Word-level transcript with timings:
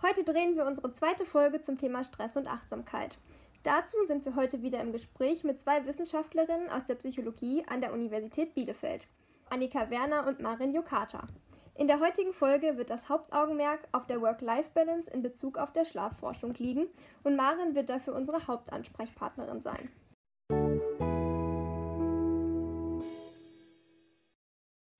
Heute 0.00 0.22
drehen 0.22 0.54
wir 0.54 0.64
unsere 0.64 0.92
zweite 0.92 1.26
Folge 1.26 1.60
zum 1.60 1.76
Thema 1.76 2.04
Stress 2.04 2.36
und 2.36 2.46
Achtsamkeit. 2.46 3.18
Dazu 3.64 3.96
sind 4.06 4.24
wir 4.24 4.36
heute 4.36 4.62
wieder 4.62 4.80
im 4.80 4.92
Gespräch 4.92 5.42
mit 5.42 5.58
zwei 5.58 5.84
Wissenschaftlerinnen 5.86 6.70
aus 6.70 6.84
der 6.84 6.94
Psychologie 6.94 7.64
an 7.66 7.80
der 7.80 7.92
Universität 7.92 8.54
Bielefeld, 8.54 9.08
Annika 9.50 9.90
Werner 9.90 10.28
und 10.28 10.38
Marin 10.38 10.72
Jokata. 10.72 11.26
In 11.74 11.88
der 11.88 11.98
heutigen 11.98 12.32
Folge 12.32 12.76
wird 12.76 12.90
das 12.90 13.08
Hauptaugenmerk 13.08 13.88
auf 13.90 14.06
der 14.06 14.20
Work-Life-Balance 14.20 15.10
in 15.10 15.22
Bezug 15.22 15.58
auf 15.58 15.72
der 15.72 15.84
Schlafforschung 15.84 16.54
liegen 16.54 16.86
und 17.24 17.34
Marin 17.34 17.74
wird 17.74 17.88
dafür 17.88 18.14
unsere 18.14 18.46
Hauptansprechpartnerin 18.46 19.62
sein. 19.62 19.90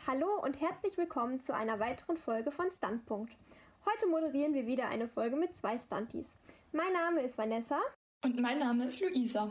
Hallo 0.04 0.42
und 0.42 0.60
herzlich 0.60 0.98
willkommen 0.98 1.38
zu 1.38 1.54
einer 1.54 1.78
weiteren 1.78 2.16
Folge 2.16 2.50
von 2.50 2.68
Standpunkt. 2.72 3.36
Heute 3.84 4.06
moderieren 4.06 4.54
wir 4.54 4.66
wieder 4.66 4.88
eine 4.88 5.08
Folge 5.08 5.36
mit 5.36 5.56
zwei 5.56 5.78
Stunties. 5.78 6.26
Mein 6.72 6.92
Name 6.92 7.22
ist 7.22 7.38
Vanessa. 7.38 7.78
Und 8.24 8.40
mein 8.40 8.58
Name 8.58 8.86
ist 8.86 9.00
Luisa. 9.00 9.50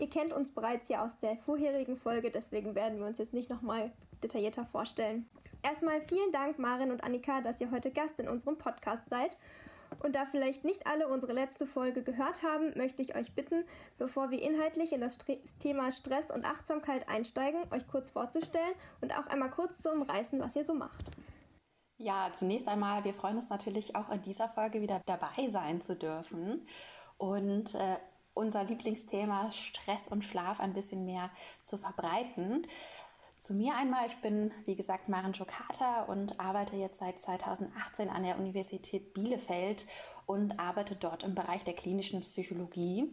Ihr 0.00 0.10
kennt 0.10 0.32
uns 0.32 0.50
bereits 0.50 0.88
ja 0.88 1.04
aus 1.04 1.18
der 1.20 1.36
vorherigen 1.36 1.96
Folge, 1.96 2.30
deswegen 2.30 2.74
werden 2.74 2.98
wir 2.98 3.06
uns 3.06 3.18
jetzt 3.18 3.32
nicht 3.32 3.50
nochmal 3.50 3.92
detaillierter 4.22 4.64
vorstellen. 4.66 5.28
Erstmal 5.62 6.02
vielen 6.02 6.32
Dank, 6.32 6.58
Marin 6.58 6.90
und 6.90 7.02
Annika, 7.02 7.40
dass 7.40 7.60
ihr 7.60 7.70
heute 7.70 7.90
Gast 7.90 8.18
in 8.18 8.28
unserem 8.28 8.58
Podcast 8.58 9.08
seid. 9.08 9.36
Und 10.02 10.14
da 10.14 10.26
vielleicht 10.26 10.64
nicht 10.64 10.86
alle 10.86 11.08
unsere 11.08 11.32
letzte 11.32 11.66
Folge 11.66 12.02
gehört 12.02 12.42
haben, 12.42 12.76
möchte 12.76 13.02
ich 13.02 13.14
euch 13.14 13.32
bitten, 13.32 13.64
bevor 13.96 14.30
wir 14.30 14.42
inhaltlich 14.42 14.92
in 14.92 15.00
das 15.00 15.18
Thema 15.60 15.92
Stress 15.92 16.30
und 16.30 16.44
Achtsamkeit 16.44 17.08
einsteigen, 17.08 17.60
euch 17.70 17.86
kurz 17.86 18.10
vorzustellen 18.10 18.74
und 19.00 19.16
auch 19.16 19.26
einmal 19.26 19.50
kurz 19.50 19.80
zu 19.80 19.90
umreißen, 19.90 20.40
was 20.40 20.56
ihr 20.56 20.64
so 20.64 20.74
macht. 20.74 21.13
Ja, 22.04 22.30
zunächst 22.34 22.68
einmal, 22.68 23.02
wir 23.04 23.14
freuen 23.14 23.38
uns 23.38 23.48
natürlich 23.48 23.96
auch 23.96 24.10
in 24.10 24.20
dieser 24.20 24.50
Folge 24.50 24.82
wieder 24.82 25.00
dabei 25.06 25.48
sein 25.48 25.80
zu 25.80 25.96
dürfen 25.96 26.68
und 27.16 27.74
äh, 27.74 27.96
unser 28.34 28.62
Lieblingsthema 28.62 29.50
Stress 29.52 30.08
und 30.08 30.22
Schlaf 30.22 30.60
ein 30.60 30.74
bisschen 30.74 31.06
mehr 31.06 31.30
zu 31.62 31.78
verbreiten. 31.78 32.66
Zu 33.38 33.54
mir 33.54 33.74
einmal, 33.74 34.06
ich 34.06 34.20
bin 34.20 34.52
wie 34.66 34.76
gesagt 34.76 35.08
Maren 35.08 35.32
Jokata 35.32 36.02
und 36.02 36.38
arbeite 36.38 36.76
jetzt 36.76 36.98
seit 36.98 37.18
2018 37.18 38.10
an 38.10 38.22
der 38.22 38.38
Universität 38.38 39.14
Bielefeld 39.14 39.86
und 40.26 40.60
arbeite 40.60 40.96
dort 40.96 41.22
im 41.22 41.34
Bereich 41.34 41.64
der 41.64 41.72
klinischen 41.72 42.20
Psychologie 42.20 43.10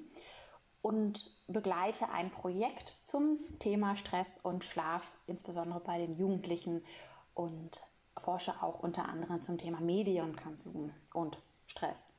und 0.81 1.31
begleite 1.47 2.09
ein 2.09 2.29
Projekt 2.29 2.89
zum 2.89 3.39
Thema 3.59 3.95
Stress 3.95 4.37
und 4.37 4.65
Schlaf, 4.65 5.09
insbesondere 5.27 5.79
bei 5.79 5.97
den 5.97 6.17
Jugendlichen 6.17 6.83
und 7.33 7.81
forsche 8.17 8.61
auch 8.61 8.79
unter 8.79 9.07
anderem 9.07 9.41
zum 9.41 9.57
Thema 9.57 9.79
Medienkonsum 9.79 10.93
und 11.13 11.37
Stress. 11.65 12.09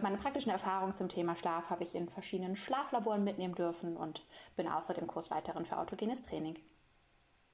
Meine 0.00 0.16
praktischen 0.16 0.52
Erfahrungen 0.52 0.94
zum 0.94 1.08
Thema 1.08 1.34
Schlaf 1.34 1.70
habe 1.70 1.82
ich 1.82 1.94
in 1.94 2.08
verschiedenen 2.08 2.54
Schlaflaboren 2.54 3.24
mitnehmen 3.24 3.54
dürfen 3.54 3.96
und 3.96 4.24
bin 4.56 4.68
außerdem 4.68 5.08
Kursleiterin 5.08 5.66
für 5.66 5.78
autogenes 5.78 6.22
Training. 6.22 6.56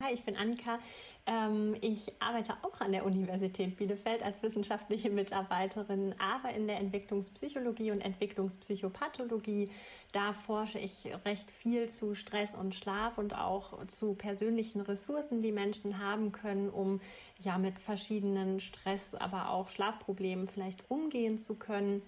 Hi, 0.05 0.13
ich 0.13 0.25
bin 0.25 0.37
Annika. 0.37 0.81
Ähm, 1.27 1.77
ich 1.81 2.13
arbeite 2.19 2.53
auch 2.61 2.79
an 2.83 2.93
der 2.93 3.07
Universität 3.07 3.79
Bielefeld 3.79 4.23
als 4.23 4.43
wissenschaftliche 4.43 5.09
Mitarbeiterin, 5.09 6.15
aber 6.19 6.53
in 6.55 6.67
der 6.67 6.79
Entwicklungspsychologie 6.79 7.91
und 7.91 8.03
Entwicklungspsychopathologie. 8.03 9.71
Da 10.13 10.35
forsche 10.35 10.79
ich 10.79 11.09
recht 11.25 11.51
viel 11.51 11.89
zu 11.89 12.15
Stress 12.15 12.55
und 12.55 12.75
Schlaf 12.75 13.17
und 13.17 13.35
auch 13.35 13.87
zu 13.87 14.13
persönlichen 14.15 14.83
Ressourcen, 14.83 15.41
die 15.41 15.53
Menschen 15.53 15.99
haben 15.99 16.33
können, 16.33 16.69
um 16.69 17.01
ja 17.43 17.57
mit 17.57 17.79
verschiedenen 17.79 18.61
Stress, 18.61 19.15
aber 19.15 19.49
auch 19.49 19.71
Schlafproblemen 19.71 20.49
vielleicht 20.49 20.91
umgehen 20.91 21.39
zu 21.39 21.55
können 21.55 22.03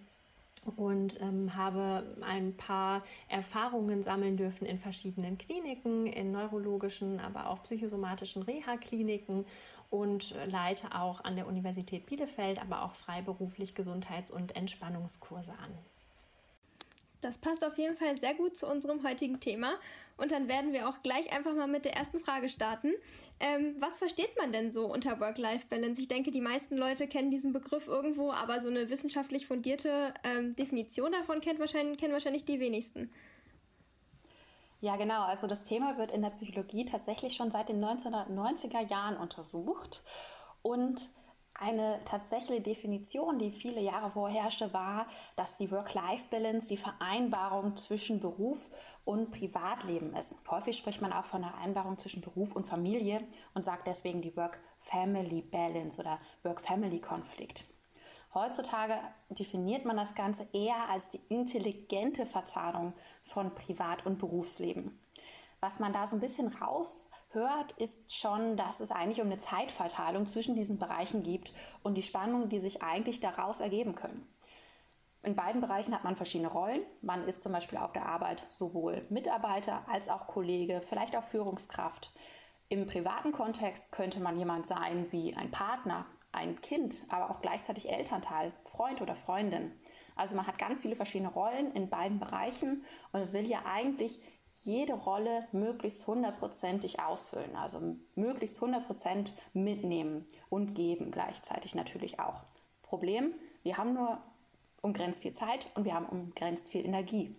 und 0.77 1.21
ähm, 1.21 1.55
habe 1.55 2.17
ein 2.21 2.57
paar 2.57 3.03
Erfahrungen 3.29 4.03
sammeln 4.03 4.37
dürfen 4.37 4.67
in 4.67 4.79
verschiedenen 4.79 5.39
Kliniken, 5.39 6.07
in 6.07 6.33
neurologischen, 6.33 7.21
aber 7.21 7.49
auch 7.49 7.63
psychosomatischen 7.63 8.43
Reha-Kliniken 8.43 9.45
und 9.91 10.35
leite 10.47 10.95
auch 10.95 11.25
an 11.25 11.37
der 11.37 11.47
Universität 11.47 12.07
Bielefeld, 12.07 12.61
aber 12.61 12.83
auch 12.83 12.95
freiberuflich 12.95 13.75
Gesundheits- 13.75 14.31
und 14.31 14.57
Entspannungskurse 14.57 15.53
an. 15.53 15.96
Das 17.21 17.39
passt 17.39 17.65
auf 17.65 17.79
jeden 17.79 17.97
Fall 17.97 18.17
sehr 18.19 18.35
gut 18.35 18.57
zu 18.57 18.67
unserem 18.67 19.03
heutigen 19.07 19.41
Thema. 19.41 19.75
Und 20.17 20.31
dann 20.31 20.49
werden 20.49 20.73
wir 20.73 20.89
auch 20.89 21.03
gleich 21.03 21.33
einfach 21.33 21.55
mal 21.55 21.67
mit 21.67 21.85
der 21.85 21.95
ersten 21.95 22.21
Frage 22.21 22.49
starten. 22.49 22.93
Ähm, 23.39 23.77
was 23.79 23.97
versteht 23.99 24.37
man 24.39 24.53
denn 24.53 24.73
so 24.73 24.87
unter 24.87 25.21
Work-Life-Balance? 25.21 26.01
Ich 26.01 26.09
denke, 26.09 26.31
die 26.31 26.41
meisten 26.41 26.77
Leute 26.77 27.07
kennen 27.07 27.31
diesen 27.31 27.53
Begriff 27.53 27.87
irgendwo, 27.87 28.33
aber 28.33 28.63
so 28.63 28.69
eine 28.69 28.89
wissenschaftlich 28.89 29.47
fundierte 29.47 30.15
ähm, 30.25 30.57
Definition 30.57 31.13
davon 31.13 31.41
kennt 31.41 31.61
wahrscheinlich, 31.61 31.99
kennen 31.99 32.15
wahrscheinlich 32.15 32.45
die 32.45 32.61
wenigsten. 32.61 33.11
Ja, 34.81 34.97
genau. 34.97 35.23
Also 35.23 35.47
das 35.47 35.65
Thema 35.65 35.99
wird 35.99 36.13
in 36.13 36.23
der 36.23 36.31
Psychologie 36.31 36.85
tatsächlich 36.85 37.35
schon 37.35 37.51
seit 37.51 37.69
den 37.69 37.83
1990er 37.85 38.89
Jahren 38.89 39.17
untersucht. 39.17 40.03
Und 40.63 41.11
eine 41.59 42.01
tatsächliche 42.05 42.61
Definition, 42.61 43.39
die 43.39 43.51
viele 43.51 43.81
Jahre 43.81 44.11
vorherrschte, 44.11 44.73
war, 44.73 45.07
dass 45.37 45.57
die 45.57 45.71
Work-Life-Balance 45.71 46.69
die 46.69 46.77
Vereinbarung 46.77 47.77
zwischen 47.77 48.21
Beruf 48.21 48.71
und 49.05 49.31
Privatleben 49.31 50.15
ist. 50.15 50.35
Häufig 50.51 50.77
spricht 50.77 51.01
man 51.01 51.13
auch 51.13 51.25
von 51.25 51.43
der 51.43 51.53
Vereinbarung 51.53 51.99
zwischen 51.99 52.21
Beruf 52.21 52.55
und 52.55 52.67
Familie 52.67 53.21
und 53.55 53.65
sagt 53.65 53.87
deswegen 53.87 54.21
die 54.21 54.37
Work-Family-Balance 54.37 56.01
oder 56.01 56.19
Work-Family-Konflikt. 56.43 57.65
Heutzutage 58.35 58.99
definiert 59.31 59.87
man 59.87 59.97
das 59.97 60.15
Ganze 60.15 60.47
eher 60.53 60.91
als 60.91 61.09
die 61.09 61.21
intelligente 61.31 62.27
Verzahnung 62.27 62.93
von 63.25 63.55
Privat- 63.55 64.05
und 64.05 64.19
Berufsleben. 64.19 65.01
Was 65.61 65.79
man 65.79 65.95
da 65.95 66.07
so 66.07 66.17
ein 66.17 66.21
bisschen 66.21 66.49
raus 66.49 67.09
hört, 67.37 67.73
ist 67.73 68.13
schon, 68.13 68.57
dass 68.57 68.81
es 68.81 68.91
eigentlich 68.91 69.21
um 69.21 69.29
eine 69.29 69.39
Zeitverteilung 69.39 70.27
zwischen 70.27 70.57
diesen 70.57 70.79
Bereichen 70.79 71.23
gibt 71.23 71.53
und 71.85 71.95
die 71.95 72.03
Spannungen, 72.03 72.49
die 72.49 72.59
sich 72.59 72.83
eigentlich 72.83 73.21
daraus 73.21 73.61
ergeben 73.61 73.95
können. 73.95 74.27
In 75.23 75.37
beiden 75.37 75.61
Bereichen 75.61 75.95
hat 75.95 76.05
man 76.05 76.17
verschiedene 76.17 76.51
Rollen. 76.51 76.83
Man 77.03 77.27
ist 77.27 77.43
zum 77.43 77.53
Beispiel 77.53 77.79
auf 77.79 77.93
der 77.93 78.07
Arbeit 78.07 78.47
sowohl 78.49 79.05
Mitarbeiter 79.11 79.85
als 79.89 80.09
auch 80.09 80.27
Kollege, 80.27 80.83
vielleicht 80.89 81.17
auch 81.17 81.25
Führungskraft. 81.25 82.13
Im 82.69 82.87
privaten 82.87 83.33
Kontext 83.33 83.93
könnte 83.93 84.21
man 84.21 84.37
jemand 84.37 84.67
sein 84.67 85.07
wie 85.11 85.37
ein 85.37 85.51
Partner, 85.51 86.07
ein 86.33 86.61
Kind, 86.61 87.05
aber 87.09 87.31
auch 87.31 87.41
gleichzeitig 87.41 87.89
Elternteil, 87.91 88.53
Freund 88.65 89.01
oder 89.01 89.15
Freundin. 89.15 89.73
Also 90.17 90.35
man 90.35 90.47
hat 90.47 90.59
ganz 90.59 90.81
viele 90.81 90.97
verschiedene 90.97 91.31
Rollen 91.31 91.73
in 91.73 91.91
beiden 91.91 92.19
Bereichen 92.19 92.85
und 93.13 93.33
will 93.33 93.47
ja 93.47 93.63
eigentlich 93.67 94.21
jede 94.67 94.95
Rolle 94.95 95.41
möglichst 95.53 96.07
hundertprozentig 96.07 97.01
ausfüllen, 97.01 97.57
also 97.57 97.81
möglichst 98.15 98.61
hundertprozent 98.61 99.33
mitnehmen 99.53 100.27
und 100.51 100.75
geben 100.75 101.11
gleichzeitig 101.11 101.75
natürlich 101.75 102.19
auch. 102.19 102.43
Problem, 102.83 103.35
wir 103.63 103.79
haben 103.79 103.95
nur 103.95 104.19
umgrenzt 104.83 105.23
viel 105.23 105.33
Zeit 105.33 105.67
und 105.75 105.85
wir 105.85 105.95
haben 105.95 106.07
umgrenzt 106.07 106.69
viel 106.69 106.85
Energie. 106.85 107.37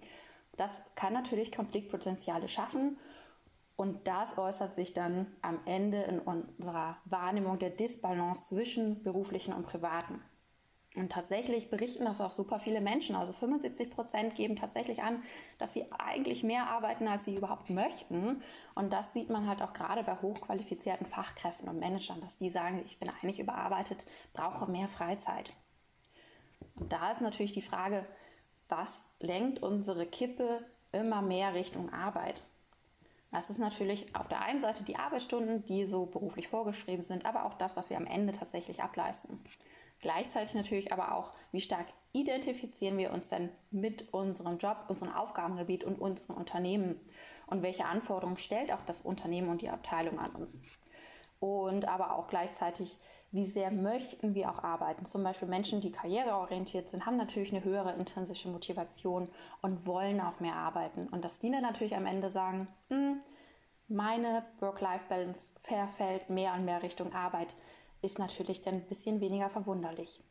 Das 0.55 0.81
kann 0.95 1.13
natürlich 1.13 1.51
Konfliktpotenziale 1.51 2.47
schaffen 2.47 2.97
und 3.75 4.07
das 4.07 4.37
äußert 4.37 4.73
sich 4.73 4.93
dann 4.93 5.27
am 5.41 5.59
Ende 5.65 6.01
in 6.01 6.19
unserer 6.19 6.97
Wahrnehmung 7.05 7.59
der 7.59 7.69
Disbalance 7.69 8.47
zwischen 8.47 9.03
beruflichen 9.03 9.53
und 9.53 9.67
privaten. 9.67 10.21
Und 10.97 11.11
tatsächlich 11.11 11.69
berichten 11.69 12.05
das 12.05 12.21
auch 12.21 12.31
super 12.31 12.59
viele 12.59 12.81
Menschen. 12.81 13.15
Also 13.15 13.31
75 13.31 13.91
Prozent 13.91 14.35
geben 14.35 14.55
tatsächlich 14.55 15.03
an, 15.03 15.21
dass 15.59 15.73
sie 15.73 15.85
eigentlich 15.91 16.43
mehr 16.43 16.69
arbeiten, 16.69 17.07
als 17.07 17.25
sie 17.25 17.35
überhaupt 17.35 17.69
möchten. 17.69 18.41
Und 18.73 18.91
das 18.91 19.13
sieht 19.13 19.29
man 19.29 19.47
halt 19.47 19.61
auch 19.61 19.73
gerade 19.73 20.03
bei 20.03 20.15
hochqualifizierten 20.15 21.05
Fachkräften 21.05 21.69
und 21.69 21.79
Managern, 21.79 22.19
dass 22.21 22.37
die 22.37 22.49
sagen, 22.49 22.81
ich 22.83 22.99
bin 22.99 23.09
eigentlich 23.09 23.39
überarbeitet, 23.39 24.05
brauche 24.33 24.69
mehr 24.69 24.87
Freizeit. 24.87 25.53
Und 26.75 26.91
da 26.91 27.11
ist 27.11 27.21
natürlich 27.21 27.53
die 27.53 27.61
Frage, 27.61 28.05
was 28.67 29.01
lenkt 29.19 29.61
unsere 29.61 30.07
Kippe 30.07 30.65
immer 30.91 31.21
mehr 31.21 31.53
Richtung 31.53 31.93
Arbeit? 31.93 32.43
Das 33.31 33.49
ist 33.49 33.59
natürlich 33.59 34.15
auf 34.15 34.27
der 34.27 34.41
einen 34.41 34.61
Seite 34.61 34.83
die 34.83 34.95
Arbeitsstunden, 34.95 35.65
die 35.65 35.85
so 35.85 36.05
beruflich 36.05 36.47
vorgeschrieben 36.47 37.03
sind, 37.03 37.25
aber 37.25 37.45
auch 37.45 37.53
das, 37.55 37.75
was 37.75 37.89
wir 37.89 37.97
am 37.97 38.07
Ende 38.07 38.33
tatsächlich 38.33 38.81
ableisten. 38.81 39.43
Gleichzeitig 39.99 40.53
natürlich 40.53 40.93
aber 40.93 41.15
auch, 41.15 41.33
wie 41.51 41.61
stark 41.61 41.87
identifizieren 42.13 42.97
wir 42.97 43.11
uns 43.11 43.29
denn 43.29 43.49
mit 43.71 44.13
unserem 44.13 44.57
Job, 44.57 44.85
unserem 44.87 45.13
Aufgabengebiet 45.13 45.83
und 45.83 45.99
unserem 45.99 46.37
Unternehmen 46.37 46.99
und 47.47 47.61
welche 47.61 47.85
Anforderungen 47.85 48.37
stellt 48.37 48.71
auch 48.71 48.83
das 48.85 49.01
Unternehmen 49.01 49.49
und 49.49 49.61
die 49.61 49.69
Abteilung 49.69 50.19
an 50.19 50.31
uns. 50.31 50.61
Und 51.39 51.87
aber 51.87 52.15
auch 52.15 52.27
gleichzeitig, 52.27 52.97
wie 53.31 53.45
sehr 53.45 53.71
möchten 53.71 54.35
wir 54.35 54.49
auch 54.49 54.63
arbeiten. 54.63 55.05
Zum 55.05 55.23
Beispiel 55.23 55.47
Menschen, 55.47 55.81
die 55.81 55.91
karriereorientiert 55.91 56.89
sind, 56.89 57.05
haben 57.05 57.17
natürlich 57.17 57.53
eine 57.53 57.63
höhere 57.63 57.93
intrinsische 57.93 58.49
Motivation 58.49 59.29
und 59.61 59.85
wollen 59.85 60.21
auch 60.21 60.39
mehr 60.39 60.55
arbeiten. 60.55 61.07
Und 61.07 61.25
dass 61.25 61.39
die 61.39 61.51
dann 61.51 61.61
natürlich 61.61 61.95
am 61.95 62.05
Ende 62.05 62.29
sagen, 62.29 62.67
hm, 62.89 63.21
meine 63.89 64.43
Work-Life-Balance 64.59 65.53
verfällt 65.63 66.29
mehr 66.29 66.53
und 66.53 66.65
mehr 66.65 66.83
Richtung 66.83 67.13
Arbeit 67.13 67.55
ist 68.01 68.19
natürlich 68.19 68.61
dann 68.63 68.75
ein 68.75 68.87
bisschen 68.87 69.19
weniger 69.21 69.49
verwunderlich. 69.49 70.21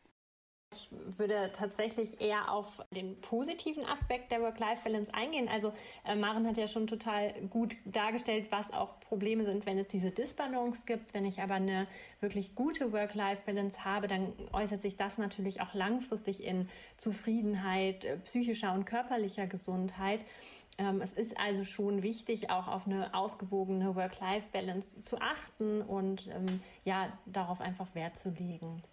Ich 0.73 0.89
würde 0.91 1.51
tatsächlich 1.53 2.19
eher 2.19 2.51
auf 2.51 2.81
den 2.91 3.19
positiven 3.21 3.85
Aspekt 3.85 4.31
der 4.31 4.41
Work-Life-Balance 4.41 5.13
eingehen. 5.13 5.47
Also 5.47 5.71
äh, 6.05 6.13
Maren 6.13 6.45
hat 6.45 6.57
ja 6.57 6.67
schon 6.67 6.87
total 6.87 7.33
gut 7.49 7.77
dargestellt, 7.85 8.47
was 8.49 8.73
auch 8.73 8.99
Probleme 8.99 9.45
sind, 9.45 9.65
wenn 9.65 9.77
es 9.77 9.87
diese 9.87 10.11
Disbalance 10.11 10.85
gibt. 10.85 11.13
Wenn 11.13 11.23
ich 11.23 11.41
aber 11.41 11.55
eine 11.55 11.87
wirklich 12.19 12.53
gute 12.53 12.91
Work-Life-Balance 12.91 13.85
habe, 13.85 14.07
dann 14.07 14.33
äußert 14.51 14.81
sich 14.81 14.97
das 14.97 15.17
natürlich 15.17 15.61
auch 15.61 15.73
langfristig 15.73 16.43
in 16.43 16.67
Zufriedenheit, 16.97 18.03
äh, 18.03 18.17
psychischer 18.17 18.73
und 18.73 18.85
körperlicher 18.85 19.47
Gesundheit. 19.47 20.19
Ähm, 20.77 21.01
es 21.01 21.13
ist 21.13 21.37
also 21.37 21.63
schon 21.63 22.03
wichtig, 22.03 22.49
auch 22.49 22.67
auf 22.67 22.85
eine 22.85 23.13
ausgewogene 23.13 23.95
Work-Life-Balance 23.95 25.01
zu 25.01 25.19
achten 25.19 25.81
und 25.81 26.27
ähm, 26.27 26.61
ja, 26.85 27.11
darauf 27.25 27.61
einfach 27.61 27.95
Wert 27.95 28.15
zu 28.15 28.29
legen. 28.29 28.83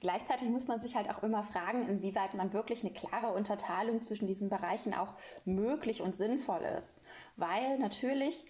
Gleichzeitig 0.00 0.48
muss 0.48 0.66
man 0.66 0.80
sich 0.80 0.96
halt 0.96 1.10
auch 1.10 1.22
immer 1.22 1.42
fragen, 1.42 1.86
inwieweit 1.88 2.34
man 2.34 2.54
wirklich 2.54 2.82
eine 2.82 2.92
klare 2.92 3.34
Unterteilung 3.34 4.02
zwischen 4.02 4.26
diesen 4.26 4.48
Bereichen 4.48 4.94
auch 4.94 5.14
möglich 5.44 6.00
und 6.00 6.16
sinnvoll 6.16 6.62
ist. 6.78 7.00
Weil 7.36 7.78
natürlich 7.78 8.46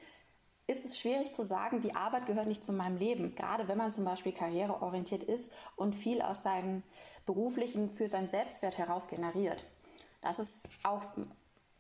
ist 0.69 0.85
es 0.85 0.97
schwierig 0.97 1.33
zu 1.33 1.45
sagen, 1.45 1.81
die 1.81 1.97
Arbeit 1.97 2.27
gehört 2.27 2.47
nicht 2.47 2.65
zu 2.65 2.73
meinem 2.73 2.97
Leben. 2.97 3.35
Gerade 3.35 3.67
wenn 3.67 3.79
man 3.79 3.91
zum 3.91 4.05
Beispiel 4.05 4.33
karriereorientiert 4.33 5.25
ist 5.25 5.51
und 5.75 5.97
viel 5.97 6.23
aus 6.23 6.45
seinem 6.45 6.85
beruflichen 7.27 7.91
für 7.91 8.07
seinen 8.07 8.29
Selbstwert 8.29 8.79
heraus 8.79 9.09
generiert. 9.09 9.67
Das 10.23 10.39
ist 10.39 10.69
auch 10.85 11.03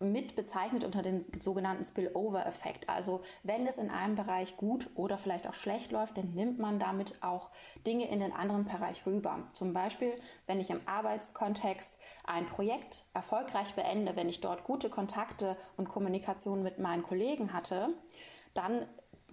mit 0.00 0.34
bezeichnet 0.34 0.82
unter 0.82 1.02
dem 1.02 1.26
sogenannten 1.40 1.84
Spillover-Effekt. 1.84 2.88
Also 2.88 3.20
wenn 3.42 3.66
es 3.66 3.76
in 3.76 3.90
einem 3.90 4.16
Bereich 4.16 4.56
gut 4.56 4.88
oder 4.94 5.18
vielleicht 5.18 5.46
auch 5.46 5.54
schlecht 5.54 5.92
läuft, 5.92 6.16
dann 6.16 6.32
nimmt 6.32 6.58
man 6.58 6.78
damit 6.78 7.22
auch 7.22 7.50
Dinge 7.86 8.08
in 8.08 8.20
den 8.20 8.32
anderen 8.32 8.64
Bereich 8.64 9.04
rüber. 9.06 9.48
Zum 9.52 9.74
Beispiel, 9.74 10.14
wenn 10.46 10.58
ich 10.58 10.70
im 10.70 10.80
Arbeitskontext 10.86 11.98
ein 12.24 12.46
Projekt 12.46 13.04
erfolgreich 13.12 13.74
beende, 13.74 14.16
wenn 14.16 14.30
ich 14.30 14.40
dort 14.40 14.64
gute 14.64 14.88
Kontakte 14.88 15.56
und 15.76 15.90
Kommunikation 15.90 16.62
mit 16.62 16.78
meinen 16.78 17.02
Kollegen 17.02 17.52
hatte, 17.52 17.90
dann 18.54 18.86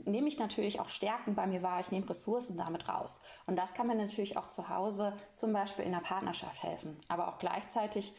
nehme 0.04 0.28
ich 0.28 0.38
natürlich 0.38 0.80
auch 0.80 0.90
Stärken 0.90 1.34
bei 1.34 1.48
mir 1.48 1.64
wahr, 1.64 1.80
ich 1.80 1.92
nehme 1.92 2.10
Ressourcen 2.10 2.58
damit 2.58 2.88
raus. 2.88 3.22
Und 3.46 3.56
das 3.56 3.74
kann 3.74 3.88
mir 3.88 3.96
natürlich 3.96 4.38
auch 4.38 4.48
zu 4.48 4.70
Hause 4.70 5.14
zum 5.34 5.54
Beispiel 5.54 5.86
in 5.86 5.94
der 5.94 6.00
Partnerschaft 6.00 6.62
helfen. 6.62 6.98
Aber 7.08 7.30
auch 7.30 7.40
gleichzeitig, 7.40 8.14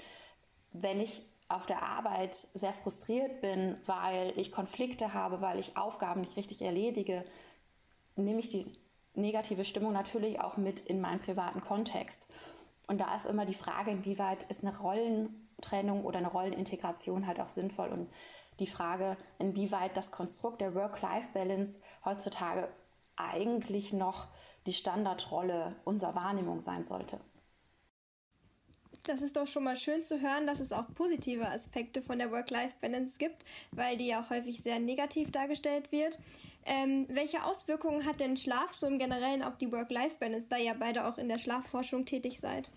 wenn 0.73 1.01
ich 1.01 1.25
auf 1.49 1.67
der 1.67 1.83
Arbeit 1.83 2.35
sehr 2.35 2.75
frustriert 2.75 3.41
bin, 3.41 3.77
weil 3.87 4.39
ich 4.39 4.53
Konflikte 4.53 5.15
habe, 5.15 5.41
weil 5.41 5.59
ich 5.59 5.77
Aufgaben 5.77 6.21
nicht 6.21 6.37
richtig 6.37 6.61
erledige, 6.61 7.25
nehme 8.17 8.41
ich 8.41 8.49
die 8.49 8.79
negative 9.15 9.65
Stimmung 9.65 9.93
natürlich 9.93 10.41
auch 10.41 10.57
mit 10.57 10.81
in 10.81 11.01
meinen 11.01 11.21
privaten 11.21 11.61
Kontext. 11.61 12.29
Und 12.87 12.99
da 13.01 13.15
ist 13.17 13.27
immer 13.27 13.47
die 13.47 13.55
Frage, 13.55 13.91
inwieweit 13.91 14.45
ist 14.45 14.63
eine 14.63 14.77
Rollentrennung 14.79 16.05
oder 16.05 16.19
eine 16.19 16.29
Rollenintegration 16.29 17.27
halt 17.27 17.41
auch 17.41 17.49
sinnvoll 17.49 17.89
und 17.89 18.09
die 18.59 18.67
Frage, 18.67 19.17
inwieweit 19.39 19.97
das 19.97 20.11
Konstrukt 20.11 20.61
der 20.61 20.75
Work-Life-Balance 20.75 21.81
heutzutage 22.05 22.69
eigentlich 23.17 23.93
noch 23.93 24.29
die 24.67 24.73
Standardrolle 24.73 25.77
unserer 25.85 26.15
Wahrnehmung 26.15 26.61
sein 26.61 26.85
sollte. 26.85 27.21
Das 29.09 29.23
ist 29.23 29.37
doch 29.37 29.49
schon 29.49 29.65
mal 29.65 29.79
schön 29.79 30.05
zu 30.05 30.21
hören, 30.21 30.47
dass 30.47 30.61
es 30.61 30.71
auch 30.71 30.85
positive 30.95 31.49
Aspekte 31.49 32.03
von 32.03 32.19
der 32.19 32.31
Work-Life-Balance 32.31 33.17
gibt, 33.17 33.43
weil 33.73 33.97
die 33.97 34.09
ja 34.09 34.29
häufig 34.29 34.63
sehr 34.63 34.79
negativ 34.79 35.33
dargestellt 35.33 35.91
wird. 35.91 36.19
Ähm, 36.67 37.07
welche 37.09 37.43
Auswirkungen 37.43 38.05
hat 38.05 38.21
denn 38.21 38.37
Schlaf 38.37 38.75
so 38.75 38.87
im 38.87 38.99
Generellen 38.99 39.43
auf 39.43 39.57
die 39.57 39.73
Work-Life-Balance, 39.73 40.49
da 40.51 40.59
ihr 40.59 40.75
beide 40.79 41.07
auch 41.07 41.17
in 41.17 41.29
der 41.29 41.39
Schlafforschung 41.39 42.05
tätig 42.05 42.41
seid? 42.41 42.69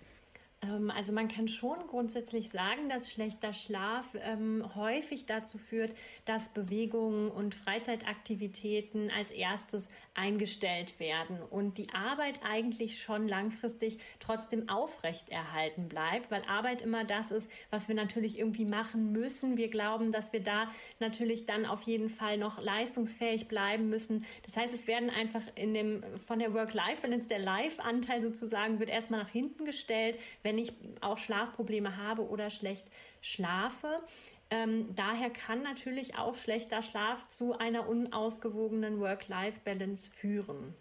Ähm, 0.61 0.91
also 0.91 1.11
man 1.11 1.27
kann 1.27 1.47
schon 1.47 1.87
grundsätzlich 1.87 2.49
sagen, 2.49 2.89
dass 2.89 3.11
schlechter 3.11 3.53
Schlaf 3.53 4.15
ähm, 4.21 4.63
häufig 4.75 5.25
dazu 5.25 5.57
führt, 5.57 5.93
dass 6.25 6.49
Bewegungen 6.49 7.31
und 7.31 7.55
Freizeitaktivitäten 7.55 9.11
als 9.11 9.31
erstes 9.31 9.87
eingestellt 10.13 10.99
werden 10.99 11.41
und 11.41 11.77
die 11.77 11.93
Arbeit 11.93 12.41
eigentlich 12.43 13.01
schon 13.01 13.27
langfristig 13.29 13.97
trotzdem 14.19 14.67
aufrechterhalten 14.67 15.87
bleibt, 15.87 16.29
weil 16.31 16.43
Arbeit 16.47 16.81
immer 16.81 17.05
das 17.05 17.31
ist, 17.31 17.49
was 17.69 17.87
wir 17.87 17.95
natürlich 17.95 18.37
irgendwie 18.37 18.65
machen 18.65 19.13
müssen. 19.13 19.55
Wir 19.55 19.69
glauben, 19.69 20.11
dass 20.11 20.33
wir 20.33 20.41
da 20.41 20.69
natürlich 20.99 21.45
dann 21.45 21.65
auf 21.65 21.83
jeden 21.83 22.09
Fall 22.09 22.37
noch 22.37 22.61
leistungsfähig 22.61 23.47
bleiben 23.47 23.89
müssen. 23.89 24.25
Das 24.45 24.57
heißt, 24.57 24.73
es 24.73 24.85
werden 24.85 25.09
einfach 25.09 25.43
in 25.55 25.73
dem 25.73 26.03
von 26.17 26.39
der 26.39 26.53
Work-Life-Balance 26.53 27.27
der 27.27 27.39
Live-Anteil 27.39 28.21
sozusagen 28.21 28.79
wird 28.79 28.89
erstmal 28.89 29.21
nach 29.21 29.29
hinten 29.29 29.63
gestellt, 29.63 30.19
wenn 30.43 30.50
ich 30.57 30.73
auch 31.01 31.17
Schlafprobleme 31.17 31.97
habe 31.97 32.27
oder 32.27 32.49
schlecht 32.49 32.85
schlafe. 33.21 34.01
Ähm, 34.49 34.93
daher 34.95 35.29
kann 35.29 35.63
natürlich 35.63 36.17
auch 36.17 36.35
schlechter 36.35 36.81
Schlaf 36.81 37.27
zu 37.27 37.57
einer 37.57 37.87
unausgewogenen 37.87 38.99
Work-Life-Balance 38.99 40.11
führen. 40.11 40.75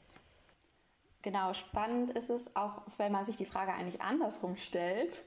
Genau, 1.22 1.52
spannend 1.54 2.10
ist 2.10 2.30
es 2.30 2.56
auch, 2.56 2.82
wenn 2.96 3.12
man 3.12 3.26
sich 3.26 3.36
die 3.36 3.44
Frage 3.44 3.72
eigentlich 3.72 4.00
andersrum 4.00 4.56
stellt. 4.56 5.22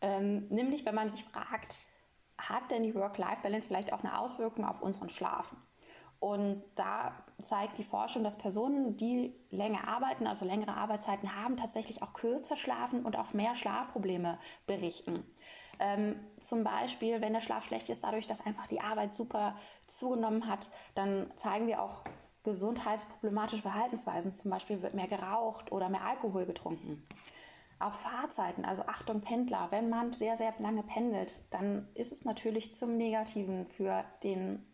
Ähm, 0.00 0.46
nämlich, 0.48 0.84
wenn 0.84 0.94
man 0.94 1.10
sich 1.10 1.24
fragt, 1.24 1.76
hat 2.36 2.70
denn 2.70 2.84
die 2.84 2.94
Work-Life-Balance 2.94 3.66
vielleicht 3.66 3.92
auch 3.92 4.04
eine 4.04 4.18
Auswirkung 4.18 4.64
auf 4.64 4.80
unseren 4.80 5.08
Schlaf? 5.08 5.54
Und 6.20 6.64
da 6.74 7.12
zeigt 7.40 7.78
die 7.78 7.84
Forschung, 7.84 8.24
dass 8.24 8.36
Personen, 8.36 8.96
die 8.96 9.34
länger 9.50 9.86
arbeiten, 9.86 10.26
also 10.26 10.44
längere 10.44 10.74
Arbeitszeiten 10.74 11.36
haben, 11.36 11.56
tatsächlich 11.56 12.02
auch 12.02 12.12
kürzer 12.12 12.56
schlafen 12.56 13.04
und 13.04 13.16
auch 13.16 13.32
mehr 13.32 13.54
Schlafprobleme 13.54 14.38
berichten. 14.66 15.24
Ähm, 15.78 16.16
zum 16.40 16.64
Beispiel, 16.64 17.20
wenn 17.20 17.34
der 17.34 17.40
Schlaf 17.40 17.64
schlecht 17.64 17.88
ist, 17.88 18.02
dadurch, 18.02 18.26
dass 18.26 18.44
einfach 18.44 18.66
die 18.66 18.80
Arbeit 18.80 19.14
super 19.14 19.56
zugenommen 19.86 20.48
hat, 20.48 20.70
dann 20.96 21.30
zeigen 21.36 21.68
wir 21.68 21.80
auch 21.80 22.02
gesundheitsproblematische 22.42 23.62
Verhaltensweisen. 23.62 24.32
Zum 24.32 24.50
Beispiel 24.50 24.82
wird 24.82 24.94
mehr 24.94 25.06
geraucht 25.06 25.70
oder 25.70 25.88
mehr 25.88 26.04
Alkohol 26.04 26.46
getrunken. 26.46 27.06
Auch 27.78 27.94
Fahrzeiten, 27.94 28.64
also 28.64 28.82
Achtung 28.86 29.20
Pendler, 29.20 29.68
wenn 29.70 29.88
man 29.88 30.12
sehr, 30.12 30.36
sehr 30.36 30.52
lange 30.58 30.82
pendelt, 30.82 31.40
dann 31.50 31.88
ist 31.94 32.10
es 32.10 32.24
natürlich 32.24 32.74
zum 32.74 32.96
Negativen 32.96 33.66
für 33.66 34.04
den 34.24 34.66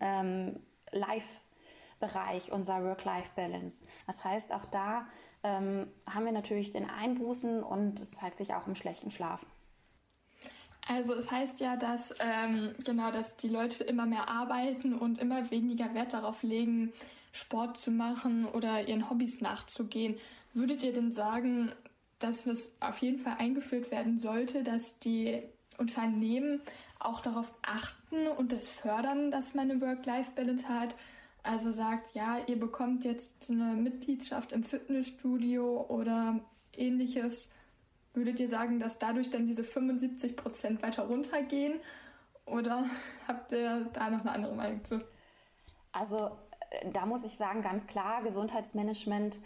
ähm, 0.00 0.60
Life-Bereich 0.92 2.52
unserer 2.52 2.84
Work-Life-Balance. 2.84 3.82
Das 4.06 4.22
heißt, 4.24 4.52
auch 4.52 4.64
da 4.66 5.06
ähm, 5.42 5.86
haben 6.06 6.24
wir 6.24 6.32
natürlich 6.32 6.70
den 6.70 6.88
Einbußen 6.88 7.62
und 7.62 8.00
es 8.00 8.10
zeigt 8.10 8.38
sich 8.38 8.54
auch 8.54 8.66
im 8.66 8.74
schlechten 8.74 9.10
Schlaf. 9.10 9.44
Also 10.86 11.14
es 11.14 11.30
heißt 11.30 11.60
ja, 11.60 11.76
dass 11.76 12.14
ähm, 12.18 12.74
genau, 12.84 13.10
dass 13.10 13.36
die 13.36 13.48
Leute 13.48 13.84
immer 13.84 14.06
mehr 14.06 14.28
arbeiten 14.28 14.94
und 14.94 15.18
immer 15.18 15.50
weniger 15.50 15.94
Wert 15.94 16.14
darauf 16.14 16.42
legen, 16.42 16.92
Sport 17.32 17.76
zu 17.76 17.90
machen 17.90 18.46
oder 18.46 18.88
ihren 18.88 19.08
Hobbys 19.08 19.40
nachzugehen. 19.40 20.18
Würdet 20.52 20.82
ihr 20.82 20.92
denn 20.92 21.12
sagen, 21.12 21.70
dass 22.18 22.46
es 22.46 22.74
auf 22.80 22.98
jeden 22.98 23.18
Fall 23.18 23.36
eingeführt 23.38 23.90
werden 23.90 24.18
sollte, 24.18 24.64
dass 24.64 24.98
die 24.98 25.42
Unternehmen 25.78 26.60
auch 27.00 27.20
darauf 27.20 27.52
achten 27.62 28.28
und 28.28 28.52
das 28.52 28.68
fördern, 28.68 29.30
dass 29.30 29.54
man 29.54 29.70
eine 29.70 29.80
Work-Life-Balance 29.80 30.68
hat. 30.68 30.94
Also 31.42 31.72
sagt, 31.72 32.14
ja, 32.14 32.38
ihr 32.46 32.60
bekommt 32.60 33.04
jetzt 33.04 33.50
eine 33.50 33.74
Mitgliedschaft 33.74 34.52
im 34.52 34.62
Fitnessstudio 34.62 35.86
oder 35.88 36.40
ähnliches. 36.76 37.52
Würdet 38.12 38.40
ihr 38.40 38.48
sagen, 38.48 38.78
dass 38.78 38.98
dadurch 38.98 39.30
dann 39.30 39.46
diese 39.46 39.64
75 39.64 40.36
Prozent 40.36 40.82
weiter 40.82 41.04
runtergehen? 41.04 41.80
Oder 42.44 42.84
habt 43.28 43.52
ihr 43.52 43.88
da 43.92 44.10
noch 44.10 44.20
eine 44.20 44.32
andere 44.32 44.54
Meinung 44.54 44.84
zu? 44.84 45.02
Also 45.92 46.30
äh, 46.70 46.90
da 46.92 47.06
muss 47.06 47.24
ich 47.24 47.36
sagen, 47.36 47.62
ganz 47.62 47.86
klar, 47.86 48.22
Gesundheitsmanagement 48.22 49.40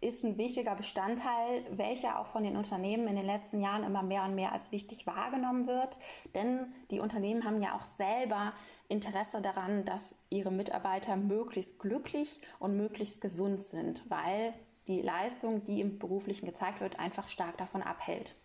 ist 0.00 0.24
ein 0.24 0.38
wichtiger 0.38 0.74
Bestandteil, 0.76 1.64
welcher 1.70 2.20
auch 2.20 2.28
von 2.28 2.44
den 2.44 2.56
Unternehmen 2.56 3.08
in 3.08 3.16
den 3.16 3.26
letzten 3.26 3.60
Jahren 3.60 3.82
immer 3.82 4.02
mehr 4.02 4.24
und 4.24 4.34
mehr 4.34 4.52
als 4.52 4.70
wichtig 4.70 5.06
wahrgenommen 5.06 5.66
wird. 5.66 5.98
Denn 6.34 6.72
die 6.90 7.00
Unternehmen 7.00 7.44
haben 7.44 7.62
ja 7.62 7.74
auch 7.74 7.84
selber 7.84 8.52
Interesse 8.88 9.42
daran, 9.42 9.84
dass 9.84 10.14
ihre 10.30 10.52
Mitarbeiter 10.52 11.16
möglichst 11.16 11.78
glücklich 11.78 12.40
und 12.58 12.76
möglichst 12.76 13.20
gesund 13.20 13.60
sind, 13.62 14.08
weil 14.08 14.54
die 14.86 15.02
Leistung, 15.02 15.64
die 15.64 15.80
im 15.80 15.98
beruflichen 15.98 16.46
gezeigt 16.46 16.80
wird, 16.80 16.98
einfach 16.98 17.28
stark 17.28 17.58
davon 17.58 17.82
abhält. 17.82 18.36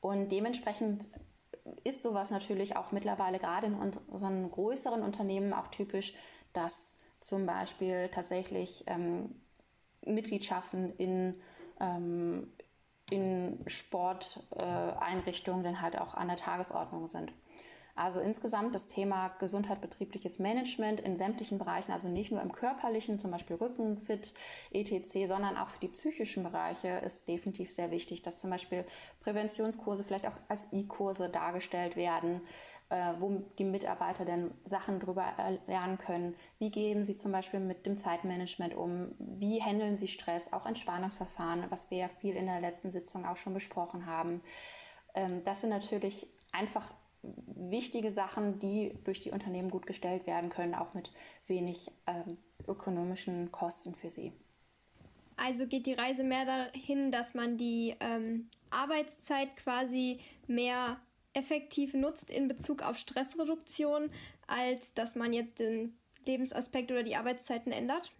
Und 0.00 0.30
dementsprechend 0.30 1.08
ist 1.84 2.00
sowas 2.00 2.30
natürlich 2.30 2.76
auch 2.76 2.92
mittlerweile 2.92 3.38
gerade 3.38 3.66
in 3.66 3.74
unseren 3.74 4.50
größeren 4.50 5.02
Unternehmen 5.02 5.52
auch 5.52 5.68
typisch, 5.68 6.14
dass 6.52 6.96
zum 7.20 7.44
Beispiel 7.44 8.08
tatsächlich 8.08 8.84
ähm, 8.86 9.39
Mitgliedschaften 10.04 10.94
in, 10.96 11.34
ähm, 11.80 12.52
in 13.10 13.58
Sporteinrichtungen 13.66 15.60
äh, 15.60 15.64
dann 15.64 15.82
halt 15.82 15.98
auch 15.98 16.14
an 16.14 16.28
der 16.28 16.36
Tagesordnung 16.36 17.08
sind. 17.08 17.32
Also 18.00 18.20
insgesamt 18.20 18.74
das 18.74 18.88
Thema 18.88 19.28
Gesundheit, 19.40 19.82
betriebliches 19.82 20.38
Management 20.38 21.00
in 21.00 21.18
sämtlichen 21.18 21.58
Bereichen, 21.58 21.92
also 21.92 22.08
nicht 22.08 22.30
nur 22.30 22.40
im 22.40 22.52
körperlichen, 22.52 23.18
zum 23.18 23.30
Beispiel 23.30 23.56
Rücken, 23.56 23.98
Fit, 23.98 24.32
etc., 24.70 25.26
sondern 25.28 25.58
auch 25.58 25.68
für 25.68 25.80
die 25.80 25.88
psychischen 25.88 26.42
Bereiche 26.44 26.88
ist 27.04 27.28
definitiv 27.28 27.70
sehr 27.70 27.90
wichtig, 27.90 28.22
dass 28.22 28.40
zum 28.40 28.48
Beispiel 28.48 28.86
Präventionskurse 29.20 30.04
vielleicht 30.04 30.26
auch 30.26 30.36
als 30.48 30.66
E-Kurse 30.72 31.28
dargestellt 31.28 31.94
werden, 31.96 32.40
äh, 32.90 33.14
wo 33.18 33.42
die 33.58 33.64
Mitarbeiter 33.64 34.24
denn 34.24 34.50
Sachen 34.64 35.00
darüber 35.00 35.32
lernen 35.66 35.98
können. 35.98 36.34
Wie 36.58 36.70
gehen 36.70 37.04
sie 37.04 37.14
zum 37.14 37.32
Beispiel 37.32 37.60
mit 37.60 37.86
dem 37.86 37.96
Zeitmanagement 37.96 38.74
um? 38.74 39.12
Wie 39.18 39.62
handeln 39.62 39.96
sie 39.96 40.08
Stress? 40.08 40.52
Auch 40.52 40.66
Entspannungsverfahren, 40.66 41.64
was 41.70 41.90
wir 41.90 41.98
ja 41.98 42.08
viel 42.08 42.34
in 42.34 42.46
der 42.46 42.60
letzten 42.60 42.90
Sitzung 42.90 43.24
auch 43.24 43.36
schon 43.36 43.54
besprochen 43.54 44.06
haben. 44.06 44.42
Ähm, 45.14 45.42
das 45.44 45.60
sind 45.60 45.70
natürlich 45.70 46.26
einfach 46.52 46.92
wichtige 47.22 48.10
Sachen, 48.10 48.58
die 48.58 48.94
durch 49.04 49.20
die 49.20 49.30
Unternehmen 49.30 49.70
gut 49.70 49.86
gestellt 49.86 50.26
werden 50.26 50.50
können, 50.50 50.74
auch 50.74 50.94
mit 50.94 51.12
wenig 51.46 51.90
ähm, 52.06 52.38
ökonomischen 52.66 53.52
Kosten 53.52 53.94
für 53.94 54.10
sie. 54.10 54.32
Also 55.36 55.66
geht 55.66 55.86
die 55.86 55.94
Reise 55.94 56.22
mehr 56.22 56.44
dahin, 56.44 57.12
dass 57.12 57.34
man 57.34 57.56
die 57.56 57.94
ähm, 58.00 58.50
Arbeitszeit 58.70 59.56
quasi 59.56 60.20
mehr 60.46 61.00
effektiv 61.32 61.94
nutzt 61.94 62.28
in 62.30 62.48
Bezug 62.48 62.82
auf 62.82 62.96
Stressreduktion, 62.96 64.10
als 64.46 64.92
dass 64.94 65.14
man 65.14 65.32
jetzt 65.32 65.58
den 65.58 65.96
Lebensaspekt 66.24 66.90
oder 66.90 67.02
die 67.02 67.16
Arbeitszeiten 67.16 67.72
ändert? 67.72 68.12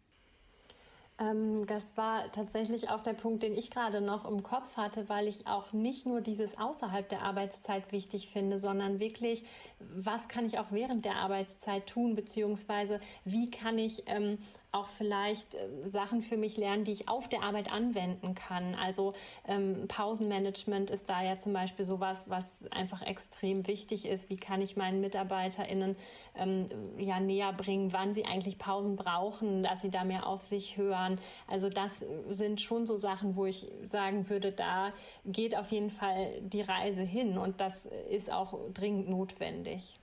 Ähm, 1.20 1.66
das 1.66 1.96
war 1.96 2.32
tatsächlich 2.32 2.88
auch 2.88 3.00
der 3.00 3.12
Punkt, 3.12 3.42
den 3.42 3.54
ich 3.54 3.70
gerade 3.70 4.00
noch 4.00 4.24
im 4.24 4.42
Kopf 4.42 4.76
hatte, 4.76 5.08
weil 5.08 5.28
ich 5.28 5.46
auch 5.46 5.72
nicht 5.72 6.06
nur 6.06 6.20
dieses 6.22 6.58
außerhalb 6.58 7.08
der 7.08 7.22
Arbeitszeit 7.22 7.92
wichtig 7.92 8.28
finde, 8.28 8.58
sondern 8.58 8.98
wirklich, 9.00 9.44
was 9.78 10.28
kann 10.28 10.46
ich 10.46 10.58
auch 10.58 10.70
während 10.70 11.04
der 11.04 11.16
Arbeitszeit 11.16 11.86
tun, 11.86 12.14
beziehungsweise 12.14 13.00
wie 13.24 13.50
kann 13.50 13.78
ich 13.78 14.04
ähm, 14.06 14.38
auch 14.72 14.86
vielleicht 14.86 15.54
äh, 15.54 15.68
Sachen 15.84 16.22
für 16.22 16.36
mich 16.36 16.56
lernen, 16.56 16.84
die 16.84 16.92
ich 16.92 17.08
auf 17.08 17.28
der 17.28 17.42
Arbeit 17.42 17.72
anwenden 17.72 18.34
kann. 18.34 18.74
Also 18.74 19.12
ähm, 19.46 19.86
Pausenmanagement 19.88 20.90
ist 20.90 21.08
da 21.08 21.22
ja 21.22 21.38
zum 21.38 21.52
Beispiel 21.52 21.84
sowas, 21.84 22.28
was 22.28 22.66
einfach 22.70 23.02
extrem 23.02 23.66
wichtig 23.66 24.06
ist. 24.06 24.30
Wie 24.30 24.36
kann 24.36 24.62
ich 24.62 24.76
meinen 24.76 25.00
MitarbeiterInnen 25.00 25.96
ähm, 26.36 26.68
ja 26.98 27.20
näher 27.20 27.52
bringen, 27.52 27.92
wann 27.92 28.14
sie 28.14 28.24
eigentlich 28.24 28.58
Pausen 28.58 28.96
brauchen, 28.96 29.62
dass 29.62 29.82
sie 29.82 29.90
da 29.90 30.04
mehr 30.04 30.26
auf 30.26 30.40
sich 30.40 30.76
hören. 30.76 31.20
Also 31.46 31.68
das 31.68 32.04
sind 32.30 32.60
schon 32.60 32.86
so 32.86 32.96
Sachen, 32.96 33.36
wo 33.36 33.46
ich 33.46 33.70
sagen 33.88 34.28
würde, 34.28 34.52
da 34.52 34.92
geht 35.24 35.56
auf 35.56 35.70
jeden 35.70 35.90
Fall 35.90 36.40
die 36.40 36.62
Reise 36.62 37.02
hin 37.02 37.38
und 37.38 37.60
das 37.60 37.86
ist 38.10 38.32
auch 38.32 38.58
dringend 38.72 39.08
notwendig. 39.08 39.99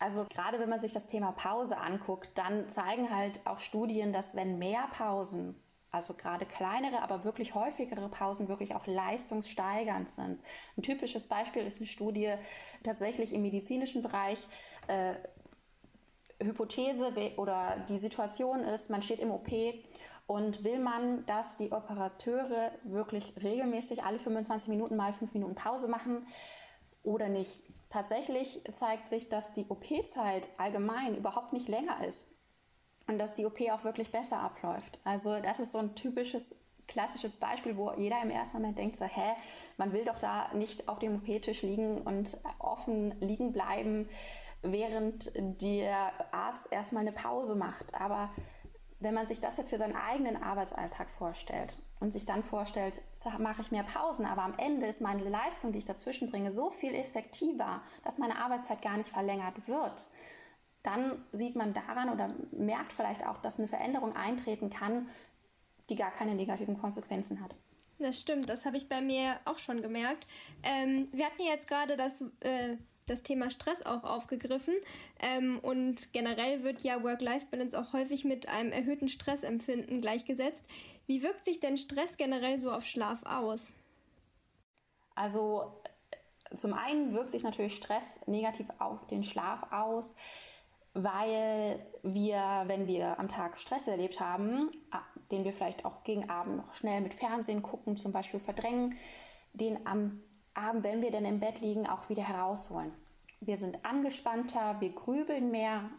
Also 0.00 0.24
gerade 0.24 0.58
wenn 0.58 0.70
man 0.70 0.80
sich 0.80 0.92
das 0.92 1.06
Thema 1.06 1.32
Pause 1.32 1.76
anguckt, 1.76 2.30
dann 2.34 2.70
zeigen 2.70 3.14
halt 3.14 3.46
auch 3.46 3.58
Studien, 3.58 4.14
dass 4.14 4.34
wenn 4.34 4.58
mehr 4.58 4.88
Pausen, 4.92 5.54
also 5.90 6.14
gerade 6.14 6.46
kleinere, 6.46 7.02
aber 7.02 7.22
wirklich 7.24 7.54
häufigere 7.54 8.08
Pausen 8.08 8.48
wirklich 8.48 8.74
auch 8.74 8.86
leistungssteigernd 8.86 10.10
sind. 10.10 10.40
Ein 10.78 10.82
typisches 10.82 11.26
Beispiel 11.26 11.66
ist 11.66 11.76
eine 11.76 11.86
Studie 11.86 12.34
tatsächlich 12.82 13.34
im 13.34 13.42
medizinischen 13.42 14.02
Bereich. 14.02 14.38
Äh, 14.88 15.14
Hypothese 16.42 17.12
oder 17.36 17.84
die 17.90 17.98
Situation 17.98 18.60
ist, 18.60 18.88
man 18.88 19.02
steht 19.02 19.20
im 19.20 19.30
OP 19.30 19.50
und 20.26 20.64
will 20.64 20.78
man, 20.78 21.26
dass 21.26 21.58
die 21.58 21.70
Operateure 21.70 22.72
wirklich 22.84 23.34
regelmäßig 23.42 24.02
alle 24.02 24.18
25 24.18 24.68
Minuten 24.68 24.96
mal 24.96 25.12
5 25.12 25.34
Minuten 25.34 25.54
Pause 25.54 25.88
machen 25.88 26.26
oder 27.02 27.28
nicht? 27.28 27.60
Tatsächlich 27.90 28.62
zeigt 28.72 29.08
sich, 29.08 29.28
dass 29.28 29.52
die 29.52 29.66
OP-Zeit 29.68 30.48
allgemein 30.56 31.16
überhaupt 31.16 31.52
nicht 31.52 31.68
länger 31.68 32.04
ist 32.06 32.26
und 33.08 33.18
dass 33.18 33.34
die 33.34 33.44
OP 33.44 33.60
auch 33.72 33.82
wirklich 33.82 34.12
besser 34.12 34.38
abläuft. 34.38 35.00
Also 35.04 35.40
das 35.40 35.58
ist 35.58 35.72
so 35.72 35.78
ein 35.78 35.96
typisches 35.96 36.54
klassisches 36.86 37.36
Beispiel, 37.36 37.76
wo 37.76 37.92
jeder 37.92 38.22
im 38.22 38.30
ersten 38.30 38.58
Moment 38.58 38.78
denkt, 38.78 38.96
so, 38.96 39.04
hä, 39.04 39.34
man 39.76 39.92
will 39.92 40.04
doch 40.04 40.18
da 40.18 40.52
nicht 40.54 40.88
auf 40.88 40.98
dem 40.98 41.16
OP-Tisch 41.16 41.62
liegen 41.62 41.98
und 41.98 42.36
offen 42.58 43.14
liegen 43.20 43.52
bleiben, 43.52 44.08
während 44.62 45.32
der 45.34 46.12
Arzt 46.32 46.66
erstmal 46.70 47.02
eine 47.02 47.12
Pause 47.12 47.54
macht. 47.56 47.94
Aber 47.94 48.30
wenn 49.00 49.14
man 49.14 49.26
sich 49.26 49.40
das 49.40 49.56
jetzt 49.56 49.70
für 49.70 49.78
seinen 49.78 49.96
eigenen 49.96 50.42
Arbeitsalltag 50.42 51.10
vorstellt 51.10 51.76
und 52.00 52.12
sich 52.12 52.26
dann 52.26 52.42
vorstellt, 52.42 53.02
mache 53.38 53.62
ich 53.62 53.70
mehr 53.70 53.82
Pausen, 53.82 54.24
aber 54.24 54.42
am 54.42 54.58
Ende 54.58 54.86
ist 54.86 55.00
meine 55.00 55.22
Leistung, 55.22 55.72
die 55.72 55.78
ich 55.78 55.84
dazwischen 55.84 56.30
bringe, 56.30 56.50
so 56.50 56.70
viel 56.70 56.94
effektiver, 56.94 57.82
dass 58.02 58.18
meine 58.18 58.38
Arbeitszeit 58.38 58.82
gar 58.82 58.96
nicht 58.96 59.10
verlängert 59.10 59.68
wird, 59.68 60.08
dann 60.82 61.22
sieht 61.32 61.56
man 61.56 61.74
daran 61.74 62.08
oder 62.08 62.28
merkt 62.52 62.92
vielleicht 62.92 63.26
auch, 63.26 63.38
dass 63.38 63.58
eine 63.58 63.68
Veränderung 63.68 64.16
eintreten 64.16 64.70
kann, 64.70 65.08
die 65.90 65.96
gar 65.96 66.10
keine 66.10 66.34
negativen 66.34 66.78
Konsequenzen 66.78 67.42
hat. 67.42 67.54
Das 67.98 68.18
stimmt, 68.18 68.48
das 68.48 68.64
habe 68.64 68.78
ich 68.78 68.88
bei 68.88 69.02
mir 69.02 69.38
auch 69.44 69.58
schon 69.58 69.82
gemerkt. 69.82 70.26
Ähm, 70.62 71.08
wir 71.12 71.26
hatten 71.26 71.42
jetzt 71.42 71.68
gerade 71.68 71.98
das 71.98 72.14
äh, 72.40 72.78
das 73.10 73.22
Thema 73.22 73.50
Stress 73.50 73.84
auch 73.84 74.04
aufgegriffen. 74.04 74.74
Ähm, 75.18 75.58
und 75.58 76.12
generell 76.12 76.62
wird 76.62 76.82
ja 76.82 77.02
Work-Life-Balance 77.02 77.78
auch 77.78 77.92
häufig 77.92 78.24
mit 78.24 78.48
einem 78.48 78.72
erhöhten 78.72 79.08
Stressempfinden 79.08 80.00
gleichgesetzt. 80.00 80.64
Wie 81.10 81.24
wirkt 81.24 81.44
sich 81.44 81.58
denn 81.58 81.76
Stress 81.76 82.16
generell 82.16 82.60
so 82.60 82.70
auf 82.70 82.86
Schlaf 82.86 83.18
aus? 83.24 83.60
Also 85.16 85.72
zum 86.54 86.72
einen 86.72 87.12
wirkt 87.14 87.32
sich 87.32 87.42
natürlich 87.42 87.74
Stress 87.74 88.20
negativ 88.28 88.68
auf 88.78 89.04
den 89.08 89.24
Schlaf 89.24 89.72
aus, 89.72 90.14
weil 90.94 91.84
wir, 92.04 92.62
wenn 92.66 92.86
wir 92.86 93.18
am 93.18 93.26
Tag 93.26 93.58
Stress 93.58 93.88
erlebt 93.88 94.20
haben, 94.20 94.70
den 95.32 95.42
wir 95.42 95.52
vielleicht 95.52 95.84
auch 95.84 96.04
gegen 96.04 96.30
Abend 96.30 96.58
noch 96.58 96.74
schnell 96.74 97.00
mit 97.00 97.14
Fernsehen 97.14 97.60
gucken, 97.60 97.96
zum 97.96 98.12
Beispiel 98.12 98.38
verdrängen, 98.38 98.96
den 99.52 99.84
am 99.88 100.22
Abend, 100.54 100.84
wenn 100.84 101.02
wir 101.02 101.10
dann 101.10 101.24
im 101.24 101.40
Bett 101.40 101.60
liegen, 101.60 101.88
auch 101.88 102.08
wieder 102.08 102.22
herausholen. 102.22 102.92
Wir 103.40 103.56
sind 103.56 103.84
angespannter, 103.84 104.80
wir 104.80 104.90
grübeln 104.90 105.50
mehr, 105.50 105.90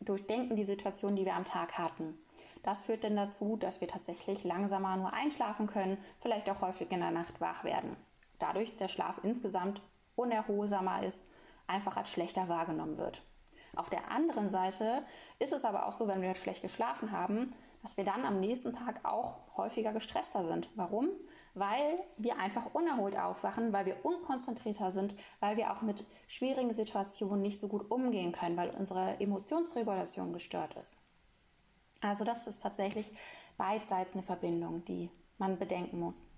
durchdenken 0.00 0.56
die 0.56 0.64
Situation, 0.64 1.16
die 1.16 1.24
wir 1.24 1.36
am 1.36 1.46
Tag 1.46 1.78
hatten. 1.78 2.18
Das 2.62 2.82
führt 2.82 3.04
dann 3.04 3.16
dazu, 3.16 3.56
dass 3.56 3.80
wir 3.80 3.88
tatsächlich 3.88 4.44
langsamer 4.44 4.96
nur 4.96 5.12
einschlafen 5.12 5.66
können, 5.66 5.98
vielleicht 6.20 6.48
auch 6.50 6.60
häufig 6.60 6.90
in 6.90 7.00
der 7.00 7.10
Nacht 7.10 7.40
wach 7.40 7.64
werden. 7.64 7.96
Dadurch 8.38 8.76
der 8.76 8.88
Schlaf 8.88 9.20
insgesamt 9.22 9.80
unerholsamer 10.16 11.02
ist, 11.04 11.24
einfach 11.66 11.96
als 11.96 12.10
schlechter 12.10 12.48
wahrgenommen 12.48 12.98
wird. 12.98 13.22
Auf 13.76 13.90
der 13.90 14.10
anderen 14.10 14.50
Seite 14.50 15.04
ist 15.38 15.52
es 15.52 15.64
aber 15.64 15.86
auch 15.86 15.92
so, 15.92 16.08
wenn 16.08 16.22
wir 16.22 16.34
schlecht 16.34 16.62
geschlafen 16.62 17.12
haben, 17.12 17.52
dass 17.82 17.96
wir 17.96 18.04
dann 18.04 18.24
am 18.24 18.40
nächsten 18.40 18.72
Tag 18.72 19.04
auch 19.04 19.38
häufiger 19.56 19.92
gestresster 19.92 20.44
sind. 20.46 20.68
Warum? 20.74 21.10
Weil 21.54 21.96
wir 22.16 22.38
einfach 22.38 22.74
unerholt 22.74 23.16
aufwachen, 23.16 23.72
weil 23.72 23.86
wir 23.86 24.04
unkonzentrierter 24.04 24.90
sind, 24.90 25.14
weil 25.40 25.56
wir 25.56 25.72
auch 25.72 25.82
mit 25.82 26.06
schwierigen 26.26 26.72
Situationen 26.72 27.42
nicht 27.42 27.60
so 27.60 27.68
gut 27.68 27.90
umgehen 27.90 28.32
können, 28.32 28.56
weil 28.56 28.70
unsere 28.70 29.20
Emotionsregulation 29.20 30.32
gestört 30.32 30.74
ist. 30.76 30.98
Also 32.00 32.24
das 32.24 32.46
ist 32.46 32.62
tatsächlich 32.62 33.06
beidseits 33.56 34.14
eine 34.14 34.22
Verbindung, 34.22 34.84
die 34.84 35.10
man 35.38 35.58
bedenken 35.58 36.00
muss. 36.00 36.28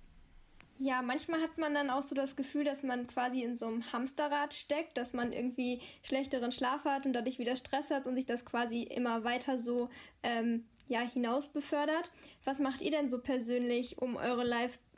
Ja, 0.82 1.02
manchmal 1.02 1.42
hat 1.42 1.58
man 1.58 1.74
dann 1.74 1.90
auch 1.90 2.02
so 2.02 2.14
das 2.14 2.36
Gefühl, 2.36 2.64
dass 2.64 2.82
man 2.82 3.06
quasi 3.06 3.42
in 3.42 3.58
so 3.58 3.66
einem 3.66 3.92
Hamsterrad 3.92 4.54
steckt, 4.54 4.96
dass 4.96 5.12
man 5.12 5.30
irgendwie 5.30 5.82
schlechteren 6.02 6.52
Schlaf 6.52 6.84
hat 6.86 7.04
und 7.04 7.12
dadurch 7.12 7.38
wieder 7.38 7.54
Stress 7.56 7.90
hat 7.90 8.06
und 8.06 8.14
sich 8.14 8.24
das 8.24 8.46
quasi 8.46 8.84
immer 8.84 9.22
weiter 9.22 9.58
so 9.58 9.90
ähm, 10.22 10.64
ja, 10.88 11.00
hinaus 11.00 11.46
befördert. 11.48 12.10
Was 12.44 12.58
macht 12.58 12.80
ihr 12.80 12.90
denn 12.90 13.10
so 13.10 13.18
persönlich, 13.18 13.98
um 13.98 14.16
eure 14.16 14.42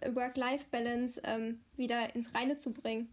Work-Life-Balance 0.06 1.20
ähm, 1.24 1.60
wieder 1.76 2.14
ins 2.14 2.32
Reine 2.32 2.56
zu 2.58 2.72
bringen? 2.72 3.12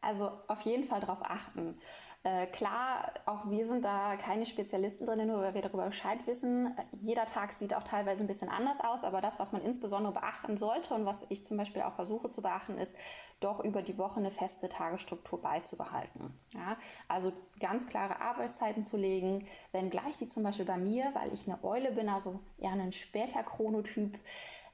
Also 0.00 0.30
auf 0.46 0.62
jeden 0.62 0.84
Fall 0.84 1.00
darauf 1.00 1.22
achten. 1.22 1.78
Äh, 2.22 2.46
klar, 2.48 3.12
auch 3.24 3.48
wir 3.48 3.66
sind 3.66 3.82
da 3.82 4.16
keine 4.16 4.44
Spezialisten 4.44 5.06
drin, 5.06 5.26
nur 5.26 5.40
weil 5.40 5.54
wir 5.54 5.62
darüber 5.62 5.86
Bescheid 5.86 6.18
wissen. 6.26 6.76
Jeder 6.92 7.24
Tag 7.24 7.52
sieht 7.54 7.74
auch 7.74 7.82
teilweise 7.82 8.22
ein 8.22 8.26
bisschen 8.26 8.50
anders 8.50 8.78
aus, 8.80 9.04
aber 9.04 9.22
das, 9.22 9.38
was 9.38 9.52
man 9.52 9.62
insbesondere 9.62 10.12
beachten 10.12 10.58
sollte 10.58 10.92
und 10.94 11.06
was 11.06 11.24
ich 11.30 11.46
zum 11.46 11.56
Beispiel 11.56 11.80
auch 11.80 11.94
versuche 11.94 12.28
zu 12.28 12.42
beachten, 12.42 12.76
ist, 12.76 12.94
doch 13.40 13.64
über 13.64 13.80
die 13.80 13.96
Woche 13.96 14.20
eine 14.20 14.30
feste 14.30 14.68
Tagesstruktur 14.68 15.40
beizubehalten. 15.40 16.38
Ja? 16.52 16.76
Also 17.08 17.32
ganz 17.58 17.86
klare 17.86 18.20
Arbeitszeiten 18.20 18.84
zu 18.84 18.98
legen, 18.98 19.46
wenngleich 19.72 20.18
die 20.18 20.26
zum 20.26 20.42
Beispiel 20.42 20.66
bei 20.66 20.76
mir, 20.76 21.10
weil 21.14 21.32
ich 21.32 21.46
eine 21.46 21.64
Eule 21.64 21.92
bin, 21.92 22.10
also 22.10 22.38
eher 22.58 22.72
ein 22.72 22.92
später 22.92 23.42
Chronotyp, 23.42 24.18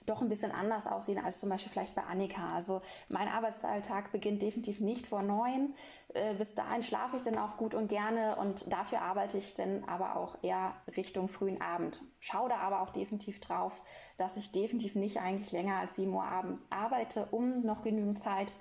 doch 0.07 0.23
ein 0.23 0.29
bisschen 0.29 0.53
anders 0.53 0.87
aussehen 0.87 1.23
als 1.23 1.41
zum 1.41 1.49
Beispiel 1.49 1.73
vielleicht 1.73 1.95
bei 1.95 2.03
Annika. 2.03 2.55
Also 2.55 2.83
mein 3.09 3.29
Arbeitsalltag 3.29 4.13
beginnt 4.13 4.43
definitiv 4.43 4.81
nicht 4.81 5.07
vor 5.07 5.23
neun. 5.23 5.75
Äh, 6.15 6.35
bis 6.35 6.55
dahin 6.55 6.83
schlafe 6.83 7.17
ich 7.17 7.23
dann 7.23 7.39
auch 7.39 7.57
gut 7.57 7.75
und 7.75 7.89
gerne 7.89 8.37
und 8.37 8.73
dafür 8.73 9.03
arbeite 9.03 9.39
ich 9.39 9.55
dann 9.55 9.85
aber 9.85 10.17
auch 10.17 10.39
eher 10.43 10.75
Richtung 10.97 11.29
frühen 11.29 11.61
Abend. 11.61 12.01
Schaue 12.21 12.49
da 12.49 12.57
aber 12.59 12.83
auch 12.83 12.91
definitiv 12.91 13.41
drauf, 13.41 13.83
dass 14.17 14.37
ich 14.37 14.53
definitiv 14.53 14.95
nicht 14.95 15.19
eigentlich 15.21 15.53
länger 15.53 15.77
als 15.77 15.97
sieben 15.97 16.15
Uhr 16.15 16.25
Abend 16.25 16.61
arbeite, 16.71 17.29
um 17.31 17.63
noch 17.63 17.83
genügend 17.83 18.19
Zeit 18.19 18.55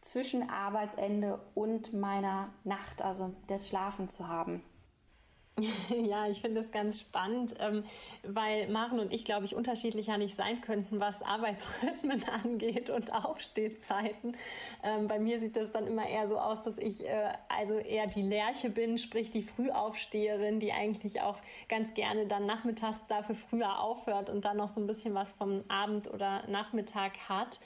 zwischen 0.00 0.50
Arbeitsende 0.50 1.40
und 1.54 1.92
meiner 1.92 2.52
Nacht, 2.64 3.02
also 3.02 3.34
des 3.48 3.68
Schlafens 3.68 4.16
zu 4.16 4.28
haben. 4.28 4.62
Ja, 5.90 6.26
ich 6.28 6.40
finde 6.40 6.60
es 6.60 6.70
ganz 6.70 7.00
spannend, 7.00 7.54
ähm, 7.58 7.84
weil 8.22 8.68
Maren 8.68 9.00
und 9.00 9.12
ich, 9.12 9.24
glaube 9.24 9.44
ich, 9.44 9.54
unterschiedlicher 9.54 10.18
nicht 10.18 10.36
sein 10.36 10.60
könnten, 10.60 11.00
was 11.00 11.22
Arbeitsrhythmen 11.22 12.24
angeht 12.44 12.90
und 12.90 13.12
Aufstehzeiten. 13.12 14.36
Ähm, 14.82 15.08
bei 15.08 15.18
mir 15.18 15.40
sieht 15.40 15.56
das 15.56 15.70
dann 15.70 15.86
immer 15.86 16.06
eher 16.06 16.28
so 16.28 16.38
aus, 16.38 16.62
dass 16.62 16.78
ich 16.78 17.04
äh, 17.04 17.32
also 17.48 17.74
eher 17.78 18.06
die 18.06 18.22
Lerche 18.22 18.70
bin, 18.70 18.98
sprich 18.98 19.30
die 19.30 19.42
Frühaufsteherin, 19.42 20.60
die 20.60 20.72
eigentlich 20.72 21.20
auch 21.20 21.38
ganz 21.68 21.94
gerne 21.94 22.26
dann 22.26 22.46
nachmittags 22.46 23.04
dafür 23.08 23.34
früher 23.34 23.80
aufhört 23.80 24.30
und 24.30 24.44
dann 24.44 24.56
noch 24.56 24.68
so 24.68 24.80
ein 24.80 24.86
bisschen 24.86 25.14
was 25.14 25.32
vom 25.32 25.64
Abend 25.68 26.12
oder 26.12 26.42
Nachmittag 26.48 27.12
hat. 27.28 27.60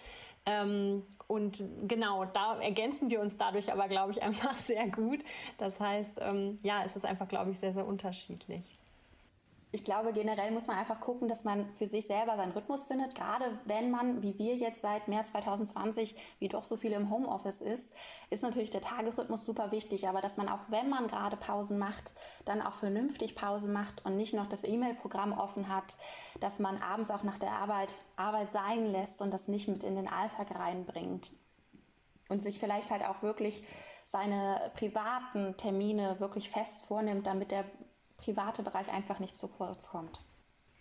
Ähm, 0.46 1.02
und 1.28 1.62
genau, 1.88 2.24
da 2.24 2.60
ergänzen 2.60 3.10
wir 3.10 3.20
uns 3.20 3.36
dadurch 3.36 3.72
aber, 3.72 3.88
glaube 3.88 4.12
ich, 4.12 4.22
einfach 4.22 4.54
sehr 4.54 4.88
gut. 4.88 5.20
Das 5.58 5.78
heißt, 5.78 6.18
ähm, 6.20 6.58
ja, 6.62 6.84
es 6.84 6.96
ist 6.96 7.04
einfach, 7.04 7.28
glaube 7.28 7.50
ich, 7.50 7.58
sehr, 7.58 7.72
sehr 7.72 7.86
unterschiedlich. 7.86 8.75
Ich 9.76 9.84
glaube, 9.84 10.14
generell 10.14 10.52
muss 10.52 10.66
man 10.66 10.78
einfach 10.78 11.00
gucken, 11.00 11.28
dass 11.28 11.44
man 11.44 11.68
für 11.74 11.86
sich 11.86 12.06
selber 12.06 12.36
seinen 12.36 12.52
Rhythmus 12.52 12.86
findet. 12.86 13.14
Gerade 13.14 13.58
wenn 13.66 13.90
man, 13.90 14.22
wie 14.22 14.38
wir 14.38 14.56
jetzt 14.56 14.80
seit 14.80 15.06
März 15.06 15.32
2020, 15.32 16.16
wie 16.38 16.48
doch 16.48 16.64
so 16.64 16.78
viele 16.78 16.96
im 16.96 17.10
Homeoffice 17.10 17.60
ist, 17.60 17.92
ist 18.30 18.42
natürlich 18.42 18.70
der 18.70 18.80
Tagesrhythmus 18.80 19.44
super 19.44 19.72
wichtig. 19.72 20.08
Aber 20.08 20.22
dass 20.22 20.38
man 20.38 20.48
auch, 20.48 20.60
wenn 20.68 20.88
man 20.88 21.08
gerade 21.08 21.36
Pausen 21.36 21.76
macht, 21.76 22.14
dann 22.46 22.62
auch 22.62 22.72
vernünftig 22.72 23.34
Pause 23.34 23.68
macht 23.68 24.02
und 24.06 24.16
nicht 24.16 24.32
noch 24.32 24.46
das 24.46 24.64
E-Mail-Programm 24.64 25.34
offen 25.34 25.68
hat, 25.68 25.98
dass 26.40 26.58
man 26.58 26.80
abends 26.80 27.10
auch 27.10 27.22
nach 27.22 27.38
der 27.38 27.52
Arbeit 27.52 27.92
Arbeit 28.16 28.50
sein 28.50 28.86
lässt 28.86 29.20
und 29.20 29.30
das 29.30 29.46
nicht 29.46 29.68
mit 29.68 29.84
in 29.84 29.94
den 29.94 30.08
Alltag 30.08 30.58
reinbringt. 30.58 31.32
Und 32.30 32.42
sich 32.42 32.58
vielleicht 32.58 32.90
halt 32.90 33.04
auch 33.04 33.20
wirklich 33.20 33.62
seine 34.06 34.72
privaten 34.74 35.54
Termine 35.58 36.18
wirklich 36.18 36.48
fest 36.48 36.86
vornimmt, 36.86 37.26
damit 37.26 37.50
der 37.50 37.66
private 38.26 38.62
Bereich 38.62 38.92
einfach 38.92 39.20
nicht 39.20 39.36
zu 39.36 39.46
kurz 39.46 39.88
kommt. 39.88 40.18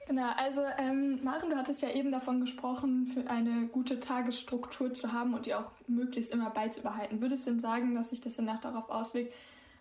Genau, 0.07 0.29
also 0.37 0.61
ähm, 0.77 1.23
Maren, 1.23 1.49
du 1.49 1.55
hattest 1.55 1.81
ja 1.81 1.89
eben 1.89 2.11
davon 2.11 2.41
gesprochen, 2.41 3.07
für 3.07 3.27
eine 3.29 3.67
gute 3.67 3.99
Tagesstruktur 3.99 4.93
zu 4.93 5.13
haben 5.13 5.33
und 5.33 5.47
die 5.47 5.55
auch 5.55 5.71
möglichst 5.87 6.31
immer 6.31 6.51
beizubehalten. 6.51 7.21
Würdest 7.21 7.45
du 7.45 7.51
denn 7.51 7.59
sagen, 7.59 7.95
dass 7.95 8.09
sich 8.09 8.21
das 8.21 8.35
danach 8.35 8.59
darauf 8.59 8.89
auswirkt, 8.89 9.33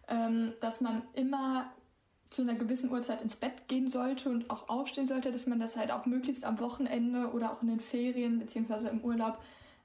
ähm, 0.08 0.54
dass 0.60 0.80
man 0.80 1.02
immer 1.12 1.70
zu 2.30 2.42
einer 2.42 2.54
gewissen 2.54 2.90
Uhrzeit 2.90 3.20
ins 3.20 3.36
Bett 3.36 3.68
gehen 3.68 3.86
sollte 3.86 4.30
und 4.30 4.50
auch 4.50 4.68
aufstehen 4.68 5.06
sollte, 5.06 5.30
dass 5.30 5.46
man 5.46 5.60
das 5.60 5.76
halt 5.76 5.92
auch 5.92 6.06
möglichst 6.06 6.44
am 6.44 6.58
Wochenende 6.58 7.30
oder 7.32 7.52
auch 7.52 7.62
in 7.62 7.68
den 7.68 7.80
Ferien 7.80 8.38
beziehungsweise 8.38 8.88
im 8.88 9.02
Urlaub 9.02 9.38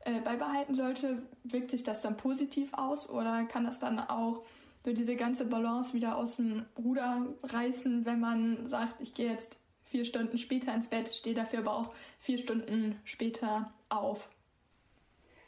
äh, 0.06 0.22
beibehalten 0.22 0.74
sollte? 0.74 1.22
Wirkt 1.44 1.72
sich 1.72 1.84
das 1.84 2.02
dann 2.02 2.16
positiv 2.16 2.74
aus 2.74 3.10
oder 3.10 3.44
kann 3.44 3.66
das 3.66 3.78
dann 3.78 4.00
auch 4.00 4.44
so 4.86 4.94
diese 4.94 5.16
ganze 5.16 5.46
Balance 5.46 5.94
wieder 5.94 6.16
aus 6.16 6.38
dem 6.38 6.66
Ruder 6.78 7.28
reißen, 7.44 8.06
wenn 8.06 8.20
man 8.20 8.68
sagt, 8.68 9.02
ich 9.02 9.14
gehe 9.14 9.30
jetzt 9.30 9.60
vier 9.84 10.06
Stunden 10.06 10.38
später 10.38 10.74
ins 10.74 10.88
Bett, 10.88 11.10
stehe 11.10 11.36
dafür 11.36 11.60
aber 11.60 11.74
auch 11.74 11.94
vier 12.20 12.38
Stunden 12.38 13.00
später 13.04 13.74
auf. 13.90 14.30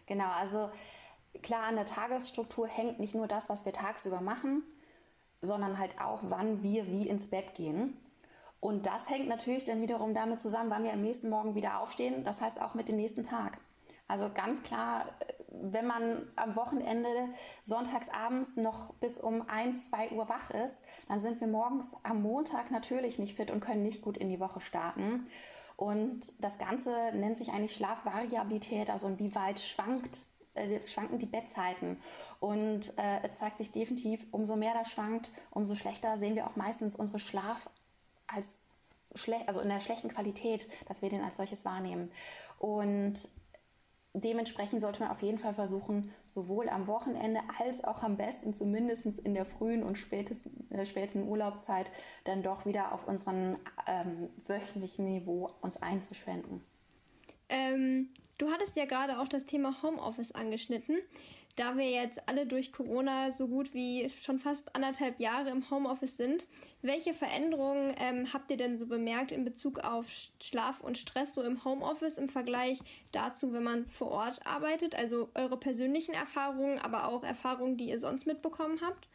Genau, 0.08 0.30
also 0.32 0.72
klar, 1.42 1.64
an 1.64 1.76
der 1.76 1.86
Tagesstruktur 1.86 2.68
hängt 2.68 3.00
nicht 3.00 3.16
nur 3.16 3.28
das, 3.28 3.50
was 3.50 3.66
wir 3.66 3.72
tagsüber 3.72 4.20
machen, 4.20 4.64
sondern 5.42 5.78
halt 5.78 6.00
auch, 6.02 6.22
wann 6.24 6.64
wir 6.64 6.88
wie 6.88 7.08
ins 7.08 7.28
Bett 7.28 7.56
gehen. 7.56 7.98
Und 8.60 8.86
das 8.86 9.10
hängt 9.10 9.28
natürlich 9.28 9.64
dann 9.64 9.82
wiederum 9.82 10.14
damit 10.14 10.40
zusammen, 10.40 10.70
wann 10.70 10.84
wir 10.84 10.94
am 10.94 11.02
nächsten 11.02 11.30
Morgen 11.30 11.56
wieder 11.56 11.80
aufstehen, 11.80 12.24
das 12.24 12.42
heißt 12.42 12.62
auch 12.62 12.74
mit 12.74 12.88
dem 12.88 12.96
nächsten 12.96 13.24
Tag. 13.24 13.58
Also 14.12 14.30
ganz 14.30 14.62
klar, 14.62 15.06
wenn 15.48 15.88
man 15.88 16.28
am 16.36 16.58
Wochenende 16.58 17.08
sonntagsabends 17.64 18.58
noch 18.58 18.94
bis 18.96 19.18
um 19.18 19.48
1, 19.48 19.90
2 19.90 20.12
Uhr 20.12 20.28
wach 20.28 20.52
ist, 20.52 20.84
dann 21.08 21.22
sind 21.22 21.40
wir 21.40 21.48
morgens 21.48 21.96
am 22.04 22.22
Montag 22.22 22.72
natürlich 22.72 23.20
nicht 23.20 23.38
fit 23.38 23.50
und 23.50 23.62
können 23.62 23.84
nicht 23.84 24.02
gut 24.02 24.18
in 24.18 24.28
die 24.28 24.42
Woche 24.42 24.60
starten. 24.60 25.28
Und 25.78 26.26
das 26.44 26.58
Ganze 26.58 26.92
nennt 27.14 27.38
sich 27.38 27.54
eigentlich 27.54 27.74
Schlafvariabilität, 27.74 28.90
also 28.90 29.08
inwieweit 29.08 29.62
schwankt, 29.62 30.24
äh, 30.56 30.86
schwanken 30.88 31.18
die 31.18 31.26
Bettzeiten. 31.26 32.02
Und 32.42 32.94
äh, 32.98 33.22
es 33.24 33.38
zeigt 33.38 33.60
sich 33.60 33.72
definitiv, 33.72 34.26
umso 34.32 34.58
mehr 34.58 34.74
das 34.74 34.92
schwankt, 34.92 35.32
umso 35.52 35.76
schlechter 35.76 36.18
sehen 36.18 36.36
wir 36.36 36.48
auch 36.48 36.58
meistens 36.58 36.98
unsere 36.98 37.20
Schlaf 37.20 37.70
als 38.28 38.58
schlecht, 39.16 39.48
also 39.48 39.62
in 39.62 39.70
der 39.70 39.80
schlechten 39.80 40.10
Qualität, 40.10 40.68
dass 40.90 41.02
wir 41.02 41.10
den 41.10 41.24
als 41.24 41.38
solches 41.38 41.64
wahrnehmen. 41.64 42.12
Und 42.60 43.30
dementsprechend 44.14 44.82
sollte 44.82 45.02
man 45.02 45.12
auf 45.12 45.22
jeden 45.22 45.38
Fall 45.38 45.54
versuchen, 45.54 46.12
sowohl 46.26 46.70
am 46.70 46.88
Wochenende 46.88 47.42
als 47.60 47.84
auch 47.84 48.04
am 48.04 48.18
besten 48.18 48.54
zumindest 48.54 49.20
in 49.20 49.34
der 49.34 49.46
frühen 49.46 49.84
und 49.84 49.98
spätesten, 49.98 50.70
äh, 50.72 50.86
späten 50.86 51.28
Urlaubszeit 51.28 51.90
dann 52.26 52.44
doch 52.44 52.66
wieder 52.66 52.94
auf 52.94 53.08
unserem 53.08 53.58
ähm, 53.88 54.30
wöchentlichen 54.48 55.06
Niveau 55.06 55.50
uns 55.62 55.78
einzuschwenden. 55.78 56.64
Ähm, 57.50 58.10
du 58.38 58.50
hattest 58.50 58.76
ja 58.76 58.86
gerade 58.86 59.20
auch 59.20 59.28
das 59.28 59.46
Thema 59.46 59.82
Homeoffice 59.82 60.32
angeschnitten. 60.32 60.98
Da 61.56 61.78
wir 61.78 61.90
jetzt 61.90 62.28
alle 62.28 62.46
durch 62.46 62.72
Corona 62.72 63.32
so 63.32 63.48
gut 63.48 63.74
wie 63.74 64.10
schon 64.22 64.40
fast 64.40 64.76
anderthalb 64.76 65.20
Jahre 65.20 65.50
im 65.50 65.70
Homeoffice 65.70 66.16
sind, 66.18 66.48
welche 66.82 67.14
Veränderungen 67.14 67.94
ähm, 67.98 68.34
habt 68.34 68.50
ihr 68.50 68.58
denn 68.58 68.78
so 68.78 68.88
bemerkt 68.88 69.32
in 69.32 69.46
Bezug 69.46 69.80
auf 69.80 70.06
Schlaf 70.42 70.82
und 70.82 70.98
Stress 70.98 71.34
so 71.34 71.44
im 71.44 71.64
Homeoffice 71.64 72.18
im 72.18 72.30
Vergleich 72.30 72.80
dazu, 73.12 73.54
wenn 73.54 73.64
man 73.64 73.86
vor 73.88 74.10
Ort 74.10 74.46
arbeitet? 74.46 74.96
Also 74.96 75.30
eure 75.36 75.58
persönlichen 75.58 76.14
Erfahrungen, 76.14 76.80
aber 76.80 77.08
auch 77.08 77.24
Erfahrungen, 77.24 77.78
die 77.78 77.90
ihr 77.90 78.00
sonst 78.00 78.26
mitbekommen 78.26 78.80
habt? 78.82 79.08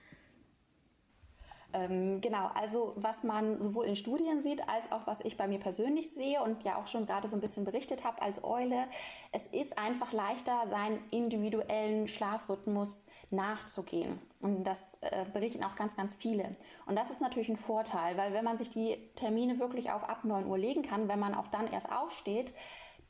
Ähm, 1.76 2.22
genau, 2.22 2.50
also 2.54 2.94
was 2.96 3.22
man 3.22 3.60
sowohl 3.60 3.84
in 3.84 3.96
Studien 3.96 4.40
sieht, 4.40 4.66
als 4.66 4.90
auch 4.90 5.06
was 5.06 5.20
ich 5.20 5.36
bei 5.36 5.46
mir 5.46 5.60
persönlich 5.60 6.10
sehe 6.10 6.42
und 6.42 6.62
ja 6.62 6.78
auch 6.78 6.86
schon 6.86 7.04
gerade 7.04 7.28
so 7.28 7.36
ein 7.36 7.40
bisschen 7.40 7.64
berichtet 7.64 8.02
habe 8.02 8.22
als 8.22 8.42
Eule, 8.42 8.86
es 9.32 9.46
ist 9.48 9.76
einfach 9.76 10.12
leichter, 10.12 10.66
seinen 10.68 10.98
individuellen 11.10 12.08
Schlafrhythmus 12.08 13.04
nachzugehen. 13.30 14.18
Und 14.40 14.64
das 14.64 14.96
äh, 15.02 15.26
berichten 15.30 15.64
auch 15.64 15.76
ganz, 15.76 15.94
ganz 15.96 16.16
viele. 16.16 16.56
Und 16.86 16.96
das 16.96 17.10
ist 17.10 17.20
natürlich 17.20 17.50
ein 17.50 17.58
Vorteil, 17.58 18.16
weil 18.16 18.32
wenn 18.32 18.44
man 18.44 18.56
sich 18.56 18.70
die 18.70 18.96
Termine 19.16 19.58
wirklich 19.58 19.90
auf 19.90 20.08
ab 20.08 20.24
9 20.24 20.46
Uhr 20.46 20.56
legen 20.56 20.82
kann, 20.82 21.08
wenn 21.08 21.18
man 21.18 21.34
auch 21.34 21.48
dann 21.48 21.70
erst 21.70 21.92
aufsteht, 21.92 22.54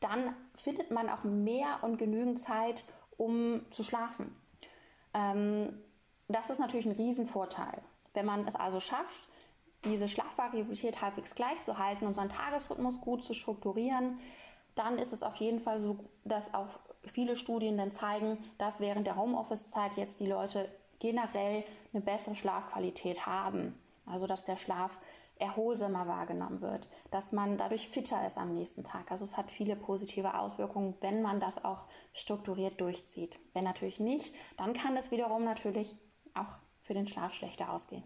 dann 0.01 0.35
findet 0.57 0.91
man 0.91 1.09
auch 1.09 1.23
mehr 1.23 1.79
und 1.83 1.99
genügend 1.99 2.41
Zeit, 2.41 2.85
um 3.17 3.61
zu 3.71 3.85
schlafen. 3.85 4.35
Ähm, 5.15 5.79
das 6.27 6.51
ist 6.51 6.59
natürlich 6.59 6.87
ein 6.87 6.93
Riesenvorteil. 6.93 7.81
Wenn 8.17 8.27
man 8.27 8.49
es 8.49 8.57
also 8.57 8.81
schafft, 8.81 9.29
diese 9.85 10.09
Schlafvariabilität 10.09 11.03
halbwegs 11.03 11.35
gleich 11.35 11.63
zu 11.63 11.79
halten, 11.79 12.07
unseren 12.07 12.31
Tagesrhythmus 12.31 13.01
gut 13.01 13.23
zu 13.23 13.35
strukturieren, 13.35 14.19
dann 14.75 14.99
ist 14.99 15.13
es 15.13 15.23
auf 15.23 15.37
jeden 15.37 15.61
Fall 15.61 15.79
so, 15.79 15.99
dass 16.25 16.55
auch 16.55 16.81
viele 17.05 17.37
Studien 17.37 17.77
dann 17.77 17.93
zeigen, 17.93 18.39
dass 18.59 18.81
während 18.81 19.07
der 19.07 19.17
Homeoffice-Zeit 19.17 19.97
jetzt 19.97 20.21
die 20.21 20.27
Leute 20.27 20.69
generell 20.99 21.63
eine 21.93 22.03
bessere 22.03 22.35
Schlafqualität 22.35 23.27
haben. 23.27 23.79
Also 24.07 24.27
dass 24.27 24.45
der 24.45 24.57
Schlaf 24.57 24.99
erholsamer 25.39 26.07
wahrgenommen 26.07 26.63
wird, 26.63 26.89
dass 27.11 27.33
man 27.33 27.59
dadurch 27.59 27.89
fitter 27.89 28.27
ist 28.27 28.39
am 28.39 28.55
nächsten 28.55 28.85
Tag. 28.85 29.11
Also 29.11 29.25
es 29.25 29.37
hat 29.37 29.51
viele 29.51 29.77
positive 29.77 30.39
Auswirkungen, 30.39 30.95
wenn 31.01 31.21
man 31.21 31.41
das 31.41 31.63
auch 31.63 31.85
strukturiert 32.15 32.81
durchzieht. 32.81 33.39
Wenn 33.53 33.65
natürlich 33.65 34.01
nicht, 34.01 34.35
dann 34.57 34.73
kann 34.73 34.97
es 34.97 35.11
wiederum 35.11 35.45
natürlich 35.45 35.95
auch 36.35 36.57
für 36.87 36.95
den 36.95 37.09
Schlaf 37.09 37.35
schlechter 37.35 37.73
ausgehen. 37.73 38.05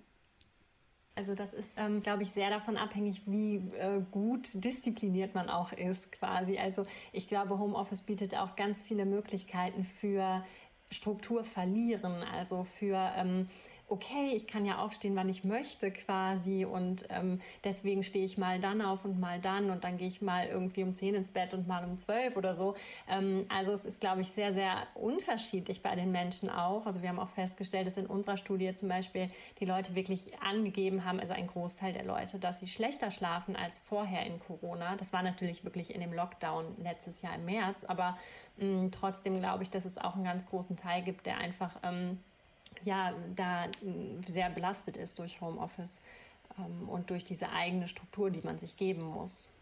Also 1.16 1.34
das 1.34 1.52
ist, 1.52 1.76
ähm, 1.76 2.02
glaube 2.02 2.22
ich, 2.22 2.30
sehr 2.30 2.50
davon 2.50 2.76
abhängig, 2.76 3.22
wie 3.26 3.56
äh, 3.78 4.00
gut 4.10 4.48
diszipliniert 4.54 5.34
man 5.34 5.50
auch 5.50 5.72
ist 5.72 6.12
quasi. 6.12 6.56
Also 6.56 6.86
ich 7.12 7.28
glaube, 7.28 7.58
Homeoffice 7.58 8.02
bietet 8.02 8.34
auch 8.34 8.56
ganz 8.56 8.82
viele 8.82 9.04
Möglichkeiten 9.04 9.84
für 9.84 10.44
Struktur 10.90 11.44
verlieren, 11.44 12.22
also 12.22 12.64
für 12.78 13.12
ähm, 13.16 13.48
okay, 13.90 14.33
ich 14.35 14.46
kann 14.46 14.64
ja 14.64 14.79
aufstehen, 14.79 15.16
wann 15.16 15.29
ich 15.29 15.42
möchte 15.42 15.90
quasi 15.90 16.64
und 16.64 17.07
ähm, 17.11 17.40
deswegen 17.64 18.05
stehe 18.05 18.24
ich 18.24 18.38
mal 18.38 18.61
dann 18.61 18.83
auf 18.83 19.05
und 19.05 19.18
mal 19.18 19.40
dann 19.40 19.70
und 19.70 19.83
dann 19.83 19.98
gehe 19.98 20.07
ich 20.07 20.22
mal 20.22 20.46
irgendwie 20.46 20.85
um 20.85 20.94
10 20.94 21.16
ins 21.16 21.33
Bett 21.33 21.53
und 21.55 21.66
mal 21.66 21.85
um 21.85 21.98
12 21.98 22.37
oder 22.37 22.55
so. 22.55 22.76
Ähm, 23.09 23.44
also 23.48 23.72
es 23.72 23.85
ist, 23.85 24.00
glaube 24.00 24.20
ich, 24.20 24.29
sehr, 24.29 24.55
sehr 24.55 24.87
unterschiedlich 24.94 25.83
bei 25.83 25.96
den 25.96 26.12
Menschen 26.12 26.48
auch. 26.48 26.87
Also 26.87 27.03
wir 27.03 27.09
haben 27.09 27.18
auch 27.18 27.31
festgestellt, 27.31 27.88
dass 27.88 27.96
in 27.96 28.07
unserer 28.07 28.37
Studie 28.37 28.72
zum 28.74 28.88
Beispiel 28.88 29.29
die 29.59 29.64
Leute 29.64 29.96
wirklich 29.96 30.40
angegeben 30.40 31.05
haben, 31.05 31.18
also 31.18 31.35
ein 31.35 31.48
Großteil 31.48 31.92
der 31.92 32.05
Leute, 32.05 32.38
dass 32.38 32.61
sie 32.61 32.68
schlechter 32.68 33.11
schlafen 33.11 33.57
als 33.57 33.81
vorher 33.81 34.24
in 34.24 34.38
Corona. 34.38 34.94
Das 34.96 35.12
war 35.12 35.24
natürlich 35.24 35.64
wirklich 35.64 35.92
in 35.92 36.00
dem 36.00 36.12
Lockdown 36.12 36.76
letztes 36.79 37.22
Jahr 37.22 37.35
im 37.35 37.44
März, 37.44 37.83
aber 37.83 38.16
mh, 38.59 38.66
mm, 38.66 38.90
trotzdem 38.92 39.37
glaube 39.40 39.64
ich, 39.64 39.70
dass 39.70 39.85
es 39.85 39.98
auch 39.98 40.14
einen 40.14 40.24
ganz 40.24 40.48
großen 40.48 40.76
Teil 40.76 41.03
gibt, 41.03 41.26
der 41.26 41.38
einfach 41.38 41.76
ähm, 41.83 42.20
ja, 42.85 43.12
da 43.37 43.66
sehr 44.26 44.50
belastet 44.50 44.96
ist 44.96 45.18
durch 45.18 45.40
Homeoffice 45.40 46.00
ähm, 46.59 46.88
und 46.88 47.11
durch 47.11 47.24
diese 47.24 47.50
eigene 47.50 47.88
Struktur, 47.88 48.30
die 48.30 48.40
man 48.40 48.59
sich 48.59 48.76
geben 48.76 49.02
muss. 49.04 49.52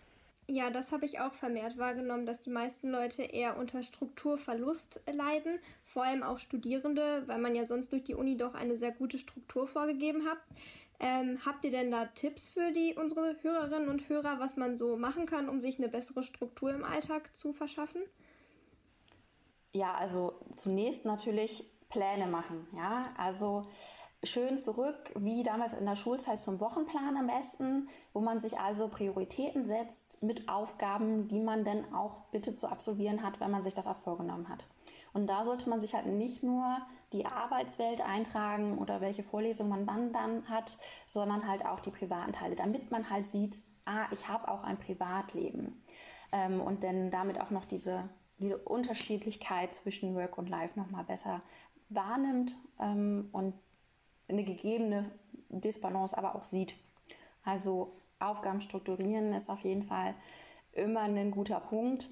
Ja, 0.50 0.70
das 0.70 0.92
habe 0.92 1.04
ich 1.04 1.20
auch 1.20 1.34
vermehrt 1.34 1.76
wahrgenommen, 1.76 2.24
dass 2.24 2.40
die 2.40 2.48
meisten 2.48 2.90
Leute 2.90 3.22
eher 3.22 3.58
unter 3.58 3.82
Strukturverlust 3.82 4.98
leiden, 5.12 5.58
vor 5.84 6.04
allem 6.04 6.22
auch 6.22 6.38
Studierende, 6.38 7.22
weil 7.26 7.38
man 7.38 7.54
ja 7.54 7.66
sonst 7.66 7.92
durch 7.92 8.04
die 8.04 8.14
Uni 8.14 8.38
doch 8.38 8.54
eine 8.54 8.78
sehr 8.78 8.92
gute 8.92 9.18
Struktur 9.18 9.66
vorgegeben 9.66 10.24
hat. 10.24 10.38
Ähm, 11.00 11.38
habt 11.44 11.64
ihr 11.64 11.70
denn 11.70 11.90
da 11.90 12.06
Tipps 12.06 12.48
für 12.48 12.72
die 12.72 12.94
unsere 12.94 13.36
Hörerinnen 13.42 13.90
und 13.90 14.08
Hörer, 14.08 14.40
was 14.40 14.56
man 14.56 14.78
so 14.78 14.96
machen 14.96 15.26
kann, 15.26 15.50
um 15.50 15.60
sich 15.60 15.78
eine 15.78 15.88
bessere 15.88 16.22
Struktur 16.22 16.72
im 16.72 16.82
Alltag 16.82 17.36
zu 17.36 17.52
verschaffen? 17.52 18.00
Ja, 19.72 19.94
also 19.94 20.40
zunächst 20.54 21.04
natürlich 21.04 21.64
Pläne 21.88 22.26
machen. 22.26 22.66
Ja, 22.76 23.06
also 23.16 23.66
schön 24.24 24.58
zurück, 24.58 25.12
wie 25.16 25.42
damals 25.42 25.72
in 25.72 25.86
der 25.86 25.96
Schulzeit 25.96 26.40
zum 26.40 26.60
Wochenplan 26.60 27.16
am 27.16 27.26
besten, 27.28 27.88
wo 28.12 28.20
man 28.20 28.40
sich 28.40 28.58
also 28.58 28.88
Prioritäten 28.88 29.64
setzt 29.64 30.22
mit 30.22 30.48
Aufgaben, 30.48 31.28
die 31.28 31.40
man 31.40 31.64
dann 31.64 31.94
auch 31.94 32.24
bitte 32.32 32.52
zu 32.52 32.66
absolvieren 32.66 33.22
hat, 33.22 33.40
wenn 33.40 33.50
man 33.50 33.62
sich 33.62 33.74
das 33.74 33.86
auch 33.86 33.98
vorgenommen 33.98 34.48
hat. 34.48 34.66
Und 35.12 35.26
da 35.26 35.44
sollte 35.44 35.68
man 35.68 35.80
sich 35.80 35.94
halt 35.94 36.06
nicht 36.06 36.42
nur 36.42 36.78
die 37.12 37.26
Arbeitswelt 37.26 38.00
eintragen 38.00 38.78
oder 38.78 39.00
welche 39.00 39.22
Vorlesungen 39.22 39.70
man 39.70 39.86
wann 39.86 40.12
dann 40.12 40.48
hat, 40.48 40.78
sondern 41.06 41.48
halt 41.48 41.64
auch 41.64 41.80
die 41.80 41.90
privaten 41.90 42.32
Teile, 42.32 42.56
damit 42.56 42.90
man 42.90 43.08
halt 43.08 43.26
sieht, 43.26 43.56
ah, 43.84 44.06
ich 44.12 44.28
habe 44.28 44.48
auch 44.48 44.62
ein 44.62 44.78
Privatleben. 44.78 45.82
Ähm, 46.32 46.60
und 46.60 46.84
dann 46.84 47.10
damit 47.10 47.40
auch 47.40 47.50
noch 47.50 47.64
diese, 47.64 48.08
diese 48.38 48.58
Unterschiedlichkeit 48.58 49.74
zwischen 49.74 50.14
Work 50.14 50.36
und 50.36 50.48
Life 50.50 50.78
nochmal 50.78 51.04
besser 51.04 51.40
wahrnimmt 51.88 52.56
ähm, 52.80 53.28
und 53.32 53.54
eine 54.28 54.44
gegebene 54.44 55.10
Disbalance 55.48 56.16
aber 56.16 56.34
auch 56.34 56.44
sieht. 56.44 56.74
Also 57.44 57.94
Aufgaben 58.18 58.60
strukturieren 58.60 59.32
ist 59.32 59.48
auf 59.48 59.60
jeden 59.60 59.84
Fall 59.84 60.14
immer 60.72 61.00
ein 61.00 61.30
guter 61.30 61.60
Punkt. 61.60 62.08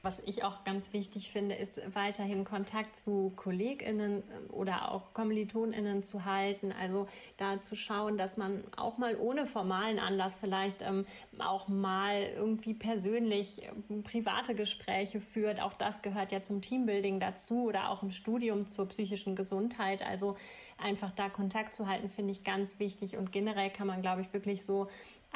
Was 0.00 0.20
ich 0.20 0.44
auch 0.44 0.62
ganz 0.62 0.92
wichtig 0.92 1.32
finde, 1.32 1.56
ist 1.56 1.80
weiterhin 1.92 2.44
Kontakt 2.44 2.96
zu 2.96 3.32
KollegInnen 3.34 4.22
ähm, 4.22 4.50
oder 4.54 4.92
auch 4.92 5.12
KommilitonInnen 5.12 6.04
zu 6.04 6.24
halten. 6.24 6.70
Also 6.70 7.08
da 7.36 7.60
zu 7.60 7.74
schauen, 7.74 8.16
dass 8.16 8.36
man 8.36 8.64
auch 8.76 8.98
mal 8.98 9.16
ohne 9.16 9.44
formalen 9.44 9.98
Anlass 9.98 10.36
vielleicht 10.36 10.82
ähm, 10.82 11.04
auch 11.38 11.66
mal 11.66 12.22
irgendwie 12.36 12.74
persönlich 12.74 13.62
ähm, 13.90 14.04
private 14.04 14.54
Gespräche 14.54 15.20
führt. 15.20 15.60
Auch 15.60 15.74
das 15.74 16.00
gehört 16.00 16.30
ja 16.30 16.44
zum 16.44 16.62
Teambuilding 16.62 17.18
dazu 17.18 17.64
oder 17.64 17.90
auch 17.90 18.04
im 18.04 18.12
Studium 18.12 18.68
zur 18.68 18.86
psychischen 18.86 19.34
Gesundheit. 19.34 20.02
Also 20.02 20.36
einfach 20.78 21.10
da 21.10 21.28
Kontakt 21.28 21.74
zu 21.74 21.88
halten, 21.88 22.08
finde 22.08 22.30
ich 22.30 22.44
ganz 22.44 22.78
wichtig. 22.78 23.16
Und 23.16 23.32
generell 23.32 23.70
kann 23.70 23.88
man, 23.88 24.00
glaube 24.00 24.20
ich, 24.20 24.32
wirklich 24.32 24.64
so 24.64 24.88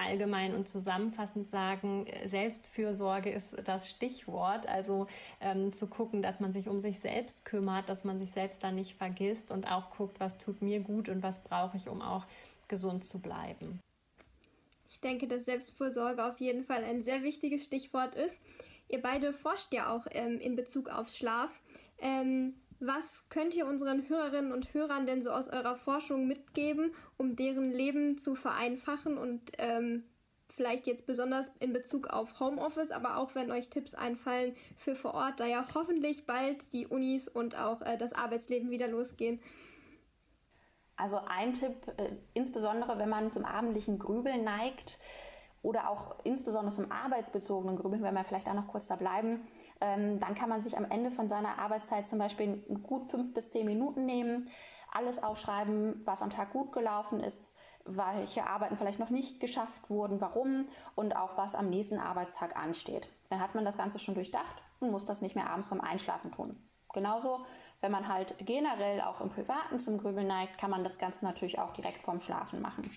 allgemein 0.07 0.55
und 0.55 0.69
zusammenfassend 0.69 1.49
sagen, 1.49 2.07
Selbstfürsorge 2.25 3.31
ist 3.31 3.57
das 3.65 3.91
Stichwort. 3.91 4.67
Also 4.67 5.07
ähm, 5.41 5.73
zu 5.73 5.88
gucken, 5.88 6.23
dass 6.23 6.41
man 6.41 6.53
sich 6.53 6.69
um 6.69 6.81
sich 6.81 7.01
selbst 7.01 7.45
kümmert, 7.45 7.88
dass 7.88 8.05
man 8.05 8.19
sich 8.19 8.31
selbst 8.31 8.62
da 8.62 8.71
nicht 8.71 8.95
vergisst 8.95 9.51
und 9.51 9.71
auch 9.71 9.91
guckt, 9.91 10.21
was 10.21 10.38
tut 10.38 10.62
mir 10.62 10.81
gut 10.81 11.09
und 11.09 11.23
was 11.23 11.43
brauche 11.43 11.77
ich, 11.77 11.88
um 11.88 12.03
auch 12.03 12.27
gesund 12.69 13.05
zu 13.05 13.21
bleiben. 13.21 13.81
Ich 14.91 15.01
denke, 15.01 15.27
dass 15.27 15.45
Selbstfürsorge 15.45 16.25
auf 16.25 16.38
jeden 16.41 16.65
Fall 16.65 16.85
ein 16.85 17.03
sehr 17.03 17.23
wichtiges 17.23 17.65
Stichwort 17.65 18.15
ist. 18.15 18.37
Ihr 18.88 19.01
beide 19.01 19.33
forscht 19.33 19.73
ja 19.73 19.91
auch 19.91 20.07
ähm, 20.11 20.38
in 20.38 20.55
Bezug 20.55 20.88
auf 20.91 21.09
Schlaf. 21.09 21.51
Ähm, 21.99 22.55
was 22.85 23.29
könnt 23.29 23.55
ihr 23.55 23.66
unseren 23.66 24.09
Hörerinnen 24.09 24.53
und 24.53 24.75
Hörern 24.75 25.07
denn 25.07 25.23
so 25.23 25.31
aus 25.31 25.49
eurer 25.49 25.77
Forschung 25.77 26.27
mitgeben, 26.27 26.92
um 27.16 27.37
deren 27.37 27.71
Leben 27.71 28.18
zu 28.18 28.35
vereinfachen 28.35 29.18
und 29.18 29.53
ähm, 29.59 30.05
vielleicht 30.49 30.87
jetzt 30.87 31.07
besonders 31.07 31.51
in 31.61 31.73
Bezug 31.73 32.09
auf 32.09 32.40
Homeoffice, 32.40 32.90
aber 32.90 33.18
auch 33.18 33.35
wenn 33.35 33.51
euch 33.53 33.71
Tipps 33.71 33.95
einfallen 33.95 34.55
für 34.77 34.97
vor 34.97 35.14
Ort, 35.14 35.38
da 35.38 35.47
ja 35.47 35.64
hoffentlich 35.75 36.27
bald 36.27 36.73
die 36.73 36.87
Unis 36.87 37.29
und 37.29 37.57
auch 37.57 37.83
äh, 37.83 37.97
das 37.97 38.12
Arbeitsleben 38.12 38.71
wieder 38.71 38.88
losgehen? 38.88 39.40
Also 40.97 41.21
ein 41.27 41.53
Tipp, 41.55 41.77
äh, 41.97 42.11
insbesondere 42.35 42.99
wenn 42.99 43.09
man 43.09 43.31
zum 43.31 43.45
abendlichen 43.45 43.99
Grübeln 43.99 44.45
neigt 44.45 44.99
oder 45.62 45.88
auch 45.88 46.16
insbesondere 46.25 46.75
zum 46.75 46.90
arbeitsbezogenen 46.90 47.77
Grübeln, 47.77 48.03
wenn 48.03 48.14
wir 48.14 48.25
vielleicht 48.25 48.49
auch 48.49 48.55
noch 48.55 48.66
kurz 48.66 48.88
da 48.88 48.97
bleiben, 48.97 49.47
ähm, 49.83 50.21
dann 50.21 50.37
kann 50.37 50.49
man 50.49 50.62
sich 50.62 50.77
am 50.79 50.88
Ende 50.88 51.11
von 51.11 51.29
seiner 51.29 51.59
Arbeitszeit 51.59 52.07
zum 52.07 52.21
Beispiel 52.21 52.59
gut 52.85 53.05
fünf 53.05 53.35
bis 53.35 53.51
zehn 53.51 53.66
Minuten 53.66 54.07
nehmen, 54.07 54.49
alles 54.92 55.21
aufschreiben, 55.21 56.01
was 56.05 56.23
am 56.23 56.31
Tag 56.31 56.53
gut 56.53 56.73
gelaufen 56.73 57.21
ist, 57.21 57.57
welche 57.85 58.47
Arbeiten 58.47 58.77
vielleicht 58.77 59.01
noch 59.01 59.11
nicht 59.11 59.40
geschafft 59.40 59.90
wurden, 59.90 60.21
warum 60.21 60.68
und 60.95 61.16
auch 61.16 61.37
was 61.37 61.57
am 61.57 61.68
nächsten 61.68 61.99
Arbeitstag 61.99 62.57
ansteht. 62.57 63.09
Dann 63.29 63.40
hat 63.40 63.57
man 63.57 63.64
das 63.64 63.77
Ganze 63.77 63.99
schon 63.99 64.14
durchdacht 64.14 64.62
und 64.79 64.92
muss 64.92 65.05
das 65.05 65.21
nicht 65.21 65.35
mehr 65.35 65.51
abends 65.51 65.66
vom 65.66 65.81
Einschlafen 65.81 66.31
tun. 66.31 66.57
Genauso, 66.92 67.45
wenn 67.81 67.90
man 67.90 68.07
halt 68.07 68.37
generell 68.38 69.01
auch 69.01 69.21
im 69.21 69.31
Privaten 69.31 69.81
zum 69.81 69.99
Grübeln 69.99 70.29
neigt, 70.29 70.59
kann 70.59 70.71
man 70.71 70.85
das 70.85 70.99
Ganze 70.99 71.25
natürlich 71.25 71.59
auch 71.59 71.73
direkt 71.73 72.03
vorm 72.03 72.21
Schlafen 72.21 72.61
machen. 72.61 72.88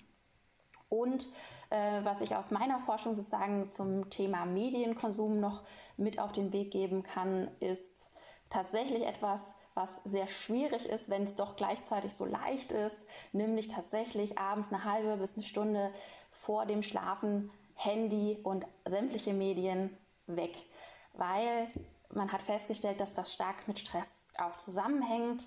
Und 0.88 1.28
äh, 1.70 2.00
was 2.04 2.20
ich 2.20 2.34
aus 2.34 2.50
meiner 2.50 2.80
Forschung 2.80 3.14
sozusagen 3.14 3.68
zum 3.68 4.10
Thema 4.10 4.44
Medienkonsum 4.44 5.40
noch 5.40 5.64
mit 5.96 6.18
auf 6.18 6.32
den 6.32 6.52
Weg 6.52 6.70
geben 6.70 7.02
kann, 7.02 7.50
ist 7.60 8.10
tatsächlich 8.50 9.04
etwas, 9.04 9.42
was 9.74 10.00
sehr 10.04 10.26
schwierig 10.26 10.86
ist, 10.86 11.10
wenn 11.10 11.24
es 11.24 11.36
doch 11.36 11.56
gleichzeitig 11.56 12.14
so 12.14 12.24
leicht 12.24 12.72
ist, 12.72 12.96
nämlich 13.32 13.68
tatsächlich 13.68 14.38
abends 14.38 14.72
eine 14.72 14.84
halbe 14.84 15.18
bis 15.18 15.34
eine 15.34 15.44
Stunde 15.44 15.92
vor 16.30 16.64
dem 16.64 16.82
Schlafen 16.82 17.50
Handy 17.74 18.38
und 18.42 18.66
sämtliche 18.86 19.34
Medien 19.34 19.96
weg, 20.26 20.56
weil 21.12 21.70
man 22.10 22.32
hat 22.32 22.42
festgestellt, 22.42 23.00
dass 23.00 23.12
das 23.12 23.32
stark 23.32 23.68
mit 23.68 23.78
Stress 23.78 24.25
auch 24.40 24.56
zusammenhängt, 24.56 25.46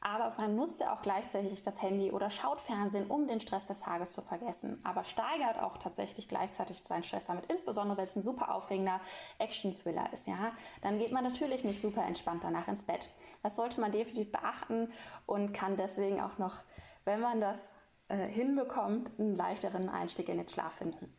aber 0.00 0.34
man 0.36 0.56
nutzt 0.56 0.80
ja 0.80 0.92
auch 0.94 1.02
gleichzeitig 1.02 1.62
das 1.62 1.82
Handy 1.82 2.10
oder 2.10 2.30
schaut 2.30 2.60
Fernsehen, 2.60 3.06
um 3.08 3.26
den 3.26 3.40
Stress 3.40 3.66
des 3.66 3.80
Tages 3.80 4.12
zu 4.12 4.22
vergessen, 4.22 4.80
aber 4.84 5.04
steigert 5.04 5.60
auch 5.60 5.78
tatsächlich 5.78 6.28
gleichzeitig 6.28 6.82
seinen 6.82 7.04
Stress 7.04 7.26
damit, 7.26 7.46
insbesondere 7.46 7.98
wenn 7.98 8.06
es 8.06 8.16
ein 8.16 8.22
super 8.22 8.54
aufregender 8.54 9.00
Action-Thriller 9.38 10.12
ist, 10.12 10.26
ja, 10.26 10.52
dann 10.82 10.98
geht 10.98 11.12
man 11.12 11.24
natürlich 11.24 11.64
nicht 11.64 11.80
super 11.80 12.04
entspannt 12.04 12.44
danach 12.44 12.68
ins 12.68 12.84
Bett. 12.84 13.08
Das 13.42 13.56
sollte 13.56 13.80
man 13.80 13.92
definitiv 13.92 14.32
beachten 14.32 14.92
und 15.26 15.52
kann 15.52 15.76
deswegen 15.76 16.20
auch 16.20 16.38
noch, 16.38 16.56
wenn 17.04 17.20
man 17.20 17.40
das 17.40 17.72
äh, 18.08 18.16
hinbekommt, 18.28 19.10
einen 19.18 19.36
leichteren 19.36 19.88
Einstieg 19.88 20.28
in 20.28 20.38
den 20.38 20.48
Schlaf 20.48 20.74
finden. 20.74 21.12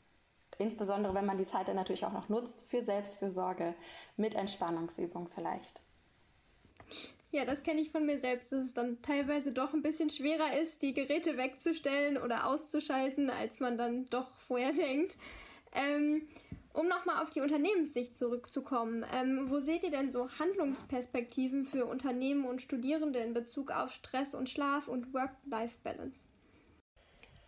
Insbesondere 0.58 1.13
wenn 1.13 1.25
man 1.25 1.38
die 1.38 1.45
Zeit 1.45 1.67
dann 1.67 1.75
natürlich 1.75 2.06
auch 2.06 2.13
noch 2.13 2.30
nutzt 2.30 2.63
für 2.63 2.82
Selbstfürsorge 2.82 3.75
mit 4.15 4.34
Entspannungsübung 4.34 5.30
vielleicht. 5.34 5.82
Ja, 7.32 7.43
das 7.45 7.62
kenne 7.63 7.82
ich 7.82 7.91
von 7.91 8.06
mir 8.06 8.19
selbst, 8.19 8.52
dass 8.52 8.65
es 8.65 8.73
dann 8.73 9.02
teilweise 9.02 9.52
doch 9.52 9.73
ein 9.73 9.82
bisschen 9.82 10.10
schwerer 10.10 10.60
ist, 10.60 10.82
die 10.82 10.93
Geräte 10.93 11.38
wegzustellen 11.38 12.17
oder 12.17 12.47
auszuschalten, 12.47 13.30
als 13.30 13.60
man 13.60 13.78
dann 13.78 14.10
doch 14.10 14.32
vorher 14.47 14.71
denkt. 14.73 15.17
Ähm, 15.73 16.28
um 16.73 16.88
nochmal 16.88 17.23
auf 17.23 17.32
die 17.32 17.41
Unternehmenssicht 17.41 18.17
zurückzukommen, 18.17 19.04
ähm, 19.12 19.50
wo 19.50 19.60
seht 19.60 19.84
ihr 19.84 19.89
denn 19.89 20.12
so 20.12 20.30
Handlungsperspektiven 20.30 21.65
für 21.65 21.86
Unternehmen 21.86 22.45
und 22.45 22.62
Studierende 22.62 23.19
in 23.19 23.34
Bezug 23.34 23.71
auf 23.71 23.91
Stress 23.91 24.36
und 24.36 24.47
Schlaf 24.47 24.88
und 24.88 25.12
Work-Life-Balance? 25.13 26.26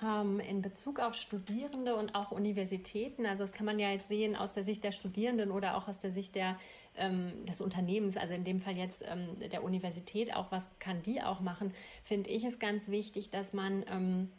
Ähm, 0.01 0.39
in 0.39 0.61
Bezug 0.61 0.99
auf 0.99 1.13
Studierende 1.13 1.95
und 1.95 2.15
auch 2.15 2.31
Universitäten, 2.31 3.25
also 3.25 3.43
das 3.43 3.53
kann 3.53 3.65
man 3.65 3.77
ja 3.77 3.91
jetzt 3.91 4.07
sehen 4.07 4.35
aus 4.35 4.53
der 4.53 4.63
Sicht 4.63 4.83
der 4.83 4.91
Studierenden 4.93 5.51
oder 5.51 5.77
auch 5.77 5.87
aus 5.87 5.99
der 5.99 6.09
Sicht 6.09 6.35
der, 6.35 6.57
ähm, 6.97 7.45
des 7.45 7.61
Unternehmens, 7.61 8.17
also 8.17 8.33
in 8.33 8.43
dem 8.43 8.59
Fall 8.59 8.77
jetzt 8.77 9.03
ähm, 9.07 9.39
der 9.51 9.63
Universität, 9.63 10.35
auch 10.35 10.51
was 10.51 10.69
kann 10.79 11.01
die 11.01 11.21
auch 11.21 11.39
machen, 11.41 11.73
finde 12.03 12.29
ich 12.29 12.43
es 12.43 12.59
ganz 12.59 12.89
wichtig, 12.89 13.29
dass 13.29 13.53
man 13.53 13.85
ähm, 13.89 14.31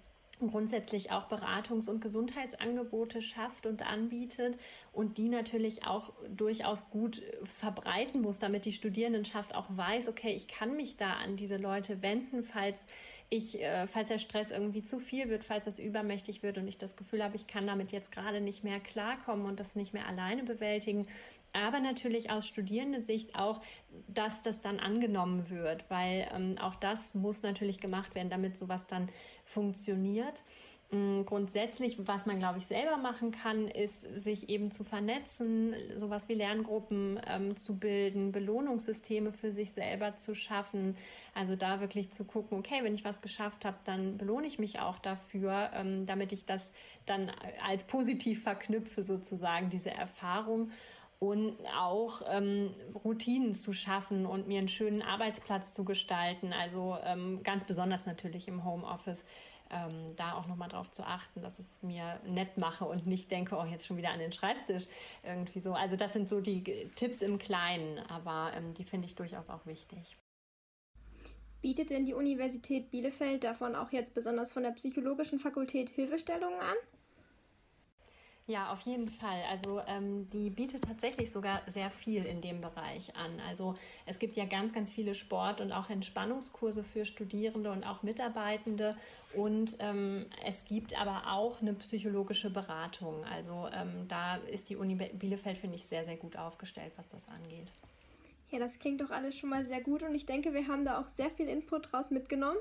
grundsätzlich 0.49 1.11
auch 1.11 1.29
Beratungs- 1.29 1.89
und 1.89 2.01
Gesundheitsangebote 2.01 3.23
schafft 3.23 3.67
und 3.67 3.87
anbietet 3.87 4.59
und 4.93 5.19
die 5.19 5.29
natürlich 5.29 5.87
auch 5.87 6.13
durchaus 6.29 6.91
gut 6.91 7.23
verbreiten 7.45 8.21
muss, 8.21 8.39
damit 8.39 8.65
die 8.65 8.73
Studierendenschaft 8.73 9.55
auch 9.55 9.67
weiß, 9.71 10.09
okay, 10.09 10.33
ich 10.33 10.49
kann 10.49 10.77
mich 10.77 10.97
da 10.97 11.15
an 11.15 11.37
diese 11.37 11.57
Leute 11.57 12.03
wenden, 12.03 12.45
falls 12.45 12.87
ich, 13.31 13.63
äh, 13.63 13.87
falls 13.87 14.09
der 14.09 14.19
Stress 14.19 14.51
irgendwie 14.51 14.83
zu 14.83 14.99
viel 14.99 15.29
wird, 15.29 15.45
falls 15.45 15.65
das 15.65 15.79
übermächtig 15.79 16.43
wird 16.43 16.59
und 16.59 16.67
ich 16.67 16.79
das 16.79 16.97
Gefühl 16.97 17.23
habe, 17.23 17.37
ich 17.37 17.47
kann 17.47 17.67
damit 17.67 17.93
jetzt 17.93 18.11
gerade 18.11 18.41
nicht 18.41 18.65
mehr 18.65 18.81
klarkommen 18.81 19.47
und 19.47 19.61
das 19.61 19.77
nicht 19.77 19.95
mehr 19.95 20.07
alleine 20.09 20.43
bewältigen. 20.43 21.07
Aber 21.53 21.81
natürlich 21.81 22.31
aus 22.31 22.47
Studierendensicht 22.47 23.37
auch, 23.37 23.61
dass 24.09 24.43
das 24.43 24.61
dann 24.61 24.81
angenommen 24.81 25.49
wird, 25.49 25.89
weil 25.89 26.29
ähm, 26.35 26.59
auch 26.61 26.75
das 26.75 27.15
muss 27.15 27.43
natürlich 27.43 27.81
gemacht 27.81 28.15
werden, 28.17 28.31
damit 28.31 28.57
sowas 28.57 28.89
dann 28.89 29.09
funktioniert. 29.51 30.43
Mm, 30.93 31.23
grundsätzlich, 31.25 31.99
was 32.09 32.27
man, 32.27 32.41
glaube 32.41 32.59
ich, 32.59 32.67
selber 32.67 32.97
machen 32.97 33.31
kann, 33.31 33.69
ist, 33.69 34.03
sich 34.21 34.49
eben 34.49 34.73
zu 34.73 34.83
vernetzen, 34.83 35.73
sowas 35.97 36.29
wie 36.29 36.35
Lerngruppen 36.35 37.21
ähm, 37.29 37.57
zu 37.57 37.79
bilden, 37.79 38.33
Belohnungssysteme 38.33 39.33
für 39.33 39.53
sich 39.53 39.73
selber 39.73 40.17
zu 40.17 40.35
schaffen. 40.35 40.97
Also 41.33 41.55
da 41.55 41.81
wirklich 41.81 42.11
zu 42.11 42.25
gucken, 42.25 42.59
okay, 42.59 42.81
wenn 42.83 42.95
ich 42.95 43.05
was 43.05 43.23
geschafft 43.23 43.65
habe, 43.65 43.77
dann 43.85 44.19
belohne 44.19 44.49
ich 44.49 44.59
mich 44.59 44.81
auch 44.81 44.99
dafür, 44.99 45.71
ähm, 45.75 46.07
damit 46.07 46.33
ich 46.33 46.45
das 46.45 46.73
dann 47.07 47.31
als 47.65 47.85
positiv 47.85 48.43
verknüpfe, 48.43 49.05
sozusagen, 49.05 49.71
diese 49.71 49.93
Erfahrung 49.93 50.71
und 51.21 51.57
auch 51.79 52.23
ähm, 52.31 52.75
Routinen 53.05 53.53
zu 53.53 53.73
schaffen 53.73 54.27
und 54.27 54.49
mir 54.49 54.59
einen 54.59 54.69
schönen 54.69 55.03
Arbeitsplatz 55.03 55.75
zu 55.75 55.85
gestalten. 55.85 56.53
Also 56.53 56.97
ähm, 57.05 57.43
ganz 57.43 57.65
besonders 57.65 58.07
natürlich 58.07 58.49
im 58.49 58.65
Homeoffice 58.65 59.23
ähm, 59.71 60.17
da 60.17 60.33
auch 60.33 60.47
nochmal 60.47 60.71
drauf 60.71 60.91
zu 60.91 61.03
achten, 61.03 61.43
dass 61.43 61.59
ich 61.59 61.67
es 61.67 61.83
mir 61.83 62.21
nett 62.27 62.57
mache 62.57 62.87
und 62.87 63.07
nicht 63.07 63.31
denke, 63.31 63.57
oh, 63.57 63.65
jetzt 63.65 63.87
schon 63.87 63.99
wieder 63.99 64.11
an 64.11 64.19
den 64.19 64.33
Schreibtisch. 64.33 64.87
Irgendwie 65.23 65.61
so. 65.61 65.75
Also 65.75 65.97
das 65.97 66.15
sind 66.15 66.29
so 66.29 66.41
die 66.41 66.65
Tipps 66.97 67.21
im 67.21 67.39
Kleinen, 67.39 67.99
aber 68.09 68.53
ähm, 68.57 68.73
die 68.75 68.85
finde 68.85 69.07
ich 69.07 69.15
durchaus 69.15 69.51
auch 69.51 69.67
wichtig. 69.67 70.17
Bietet 71.61 71.91
denn 71.91 72.07
die 72.07 72.15
Universität 72.15 72.91
Bielefeld 72.91 73.45
davon 73.45 73.75
auch 73.77 73.93
jetzt 73.93 74.15
besonders 74.15 74.51
von 74.51 74.63
der 74.63 74.71
psychologischen 74.71 75.39
Fakultät 75.39 75.91
Hilfestellungen 75.91 76.59
an? 76.59 76.77
Ja, 78.51 78.73
auf 78.73 78.81
jeden 78.81 79.09
Fall. 79.09 79.45
Also 79.49 79.81
ähm, 79.87 80.29
die 80.31 80.51
bietet 80.51 80.83
tatsächlich 80.83 81.31
sogar 81.31 81.63
sehr 81.69 81.89
viel 81.89 82.27
in 82.27 82.41
dem 82.41 82.61
Bereich 82.61 83.15
an. 83.15 83.31
Also 83.49 83.77
es 84.07 84.19
gibt 84.19 84.37
ja 84.37 84.45
ganz, 84.45 84.73
ganz 84.73 84.91
viele 84.91 85.15
Sport- 85.15 85.61
und 85.61 85.71
auch 85.71 85.89
Entspannungskurse 85.89 86.83
für 86.83 87.05
Studierende 87.05 87.71
und 87.71 87.85
auch 87.85 88.03
Mitarbeitende. 88.03 88.97
Und 89.37 89.77
ähm, 89.79 90.27
es 90.45 90.65
gibt 90.65 91.01
aber 91.01 91.31
auch 91.31 91.63
eine 91.63 91.75
psychologische 91.75 92.51
Beratung. 92.51 93.25
Also 93.33 93.69
ähm, 93.73 94.09
da 94.09 94.35
ist 94.35 94.69
die 94.69 94.75
Uni 94.75 94.97
Bielefeld, 94.97 95.57
finde 95.57 95.77
ich, 95.77 95.87
sehr, 95.87 96.05
sehr 96.05 96.17
gut 96.17 96.37
aufgestellt, 96.37 96.91
was 96.97 97.07
das 97.07 97.29
angeht. 97.29 97.71
Ja, 98.51 98.59
das 98.59 98.81
klingt 98.81 99.01
doch 99.01 99.11
alles 99.11 99.37
schon 99.37 99.51
mal 99.51 99.65
sehr 99.65 99.81
gut 99.81 100.03
und 100.03 100.13
ich 100.17 100.27
denke, 100.27 100.53
wir 100.53 100.67
haben 100.67 100.85
da 100.85 101.01
auch 101.01 101.07
sehr 101.17 101.31
viel 101.31 101.47
Input 101.47 101.93
draus 101.93 102.11
mitgenommen. 102.11 102.59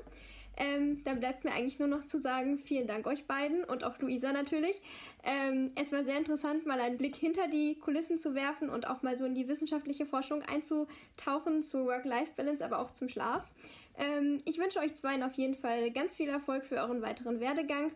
Ähm, 0.56 1.02
dann 1.04 1.20
bleibt 1.20 1.44
mir 1.44 1.52
eigentlich 1.52 1.78
nur 1.78 1.88
noch 1.88 2.04
zu 2.06 2.20
sagen, 2.20 2.58
vielen 2.58 2.86
Dank 2.86 3.06
euch 3.06 3.26
beiden 3.26 3.64
und 3.64 3.84
auch 3.84 3.98
Luisa 3.98 4.32
natürlich. 4.32 4.80
Ähm, 5.24 5.72
es 5.74 5.92
war 5.92 6.04
sehr 6.04 6.18
interessant, 6.18 6.66
mal 6.66 6.80
einen 6.80 6.98
Blick 6.98 7.16
hinter 7.16 7.48
die 7.48 7.78
Kulissen 7.78 8.18
zu 8.18 8.34
werfen 8.34 8.68
und 8.68 8.86
auch 8.86 9.02
mal 9.02 9.16
so 9.16 9.24
in 9.24 9.34
die 9.34 9.48
wissenschaftliche 9.48 10.06
Forschung 10.06 10.42
einzutauchen 10.42 11.62
zu 11.62 11.86
Work-Life-Balance, 11.86 12.64
aber 12.64 12.78
auch 12.80 12.90
zum 12.90 13.08
Schlaf. 13.08 13.50
Ähm, 13.96 14.42
ich 14.44 14.58
wünsche 14.58 14.80
euch 14.80 14.96
zweien 14.96 15.22
auf 15.22 15.34
jeden 15.34 15.54
Fall 15.54 15.90
ganz 15.90 16.16
viel 16.16 16.28
Erfolg 16.28 16.64
für 16.64 16.76
euren 16.76 17.02
weiteren 17.02 17.40
Werdegang. 17.40 17.92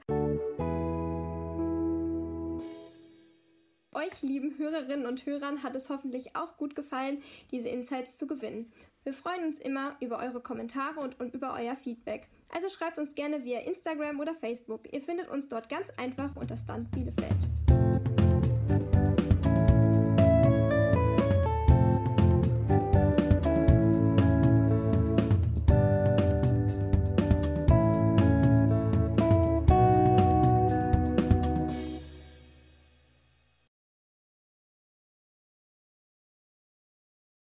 Euch, 3.93 4.23
lieben 4.23 4.59
Hörerinnen 4.59 5.07
und 5.07 5.25
Hörern, 5.25 5.63
hat 5.63 5.77
es 5.77 5.89
hoffentlich 5.89 6.35
auch 6.35 6.57
gut 6.57 6.75
gefallen, 6.75 7.23
diese 7.53 7.69
Insights 7.69 8.17
zu 8.17 8.27
gewinnen. 8.27 8.73
Wir 9.05 9.13
freuen 9.13 9.45
uns 9.45 9.61
immer 9.61 9.97
über 10.01 10.19
eure 10.19 10.41
Kommentare 10.41 10.99
und 11.01 11.15
über 11.33 11.55
euer 11.55 11.77
Feedback. 11.77 12.27
Also 12.55 12.69
schreibt 12.69 12.99
uns 12.99 13.15
gerne 13.17 13.45
via 13.45 13.59
Instagram 13.61 14.21
oder 14.21 14.35
Facebook. 14.35 14.81
Ihr 14.93 15.03
findet 15.03 15.29
uns 15.29 15.49
dort 15.49 15.69
ganz 15.69 15.91
einfach 15.97 16.37
unter 16.37 16.57
Stand 16.57 16.89
Bielefeld. 16.93 17.35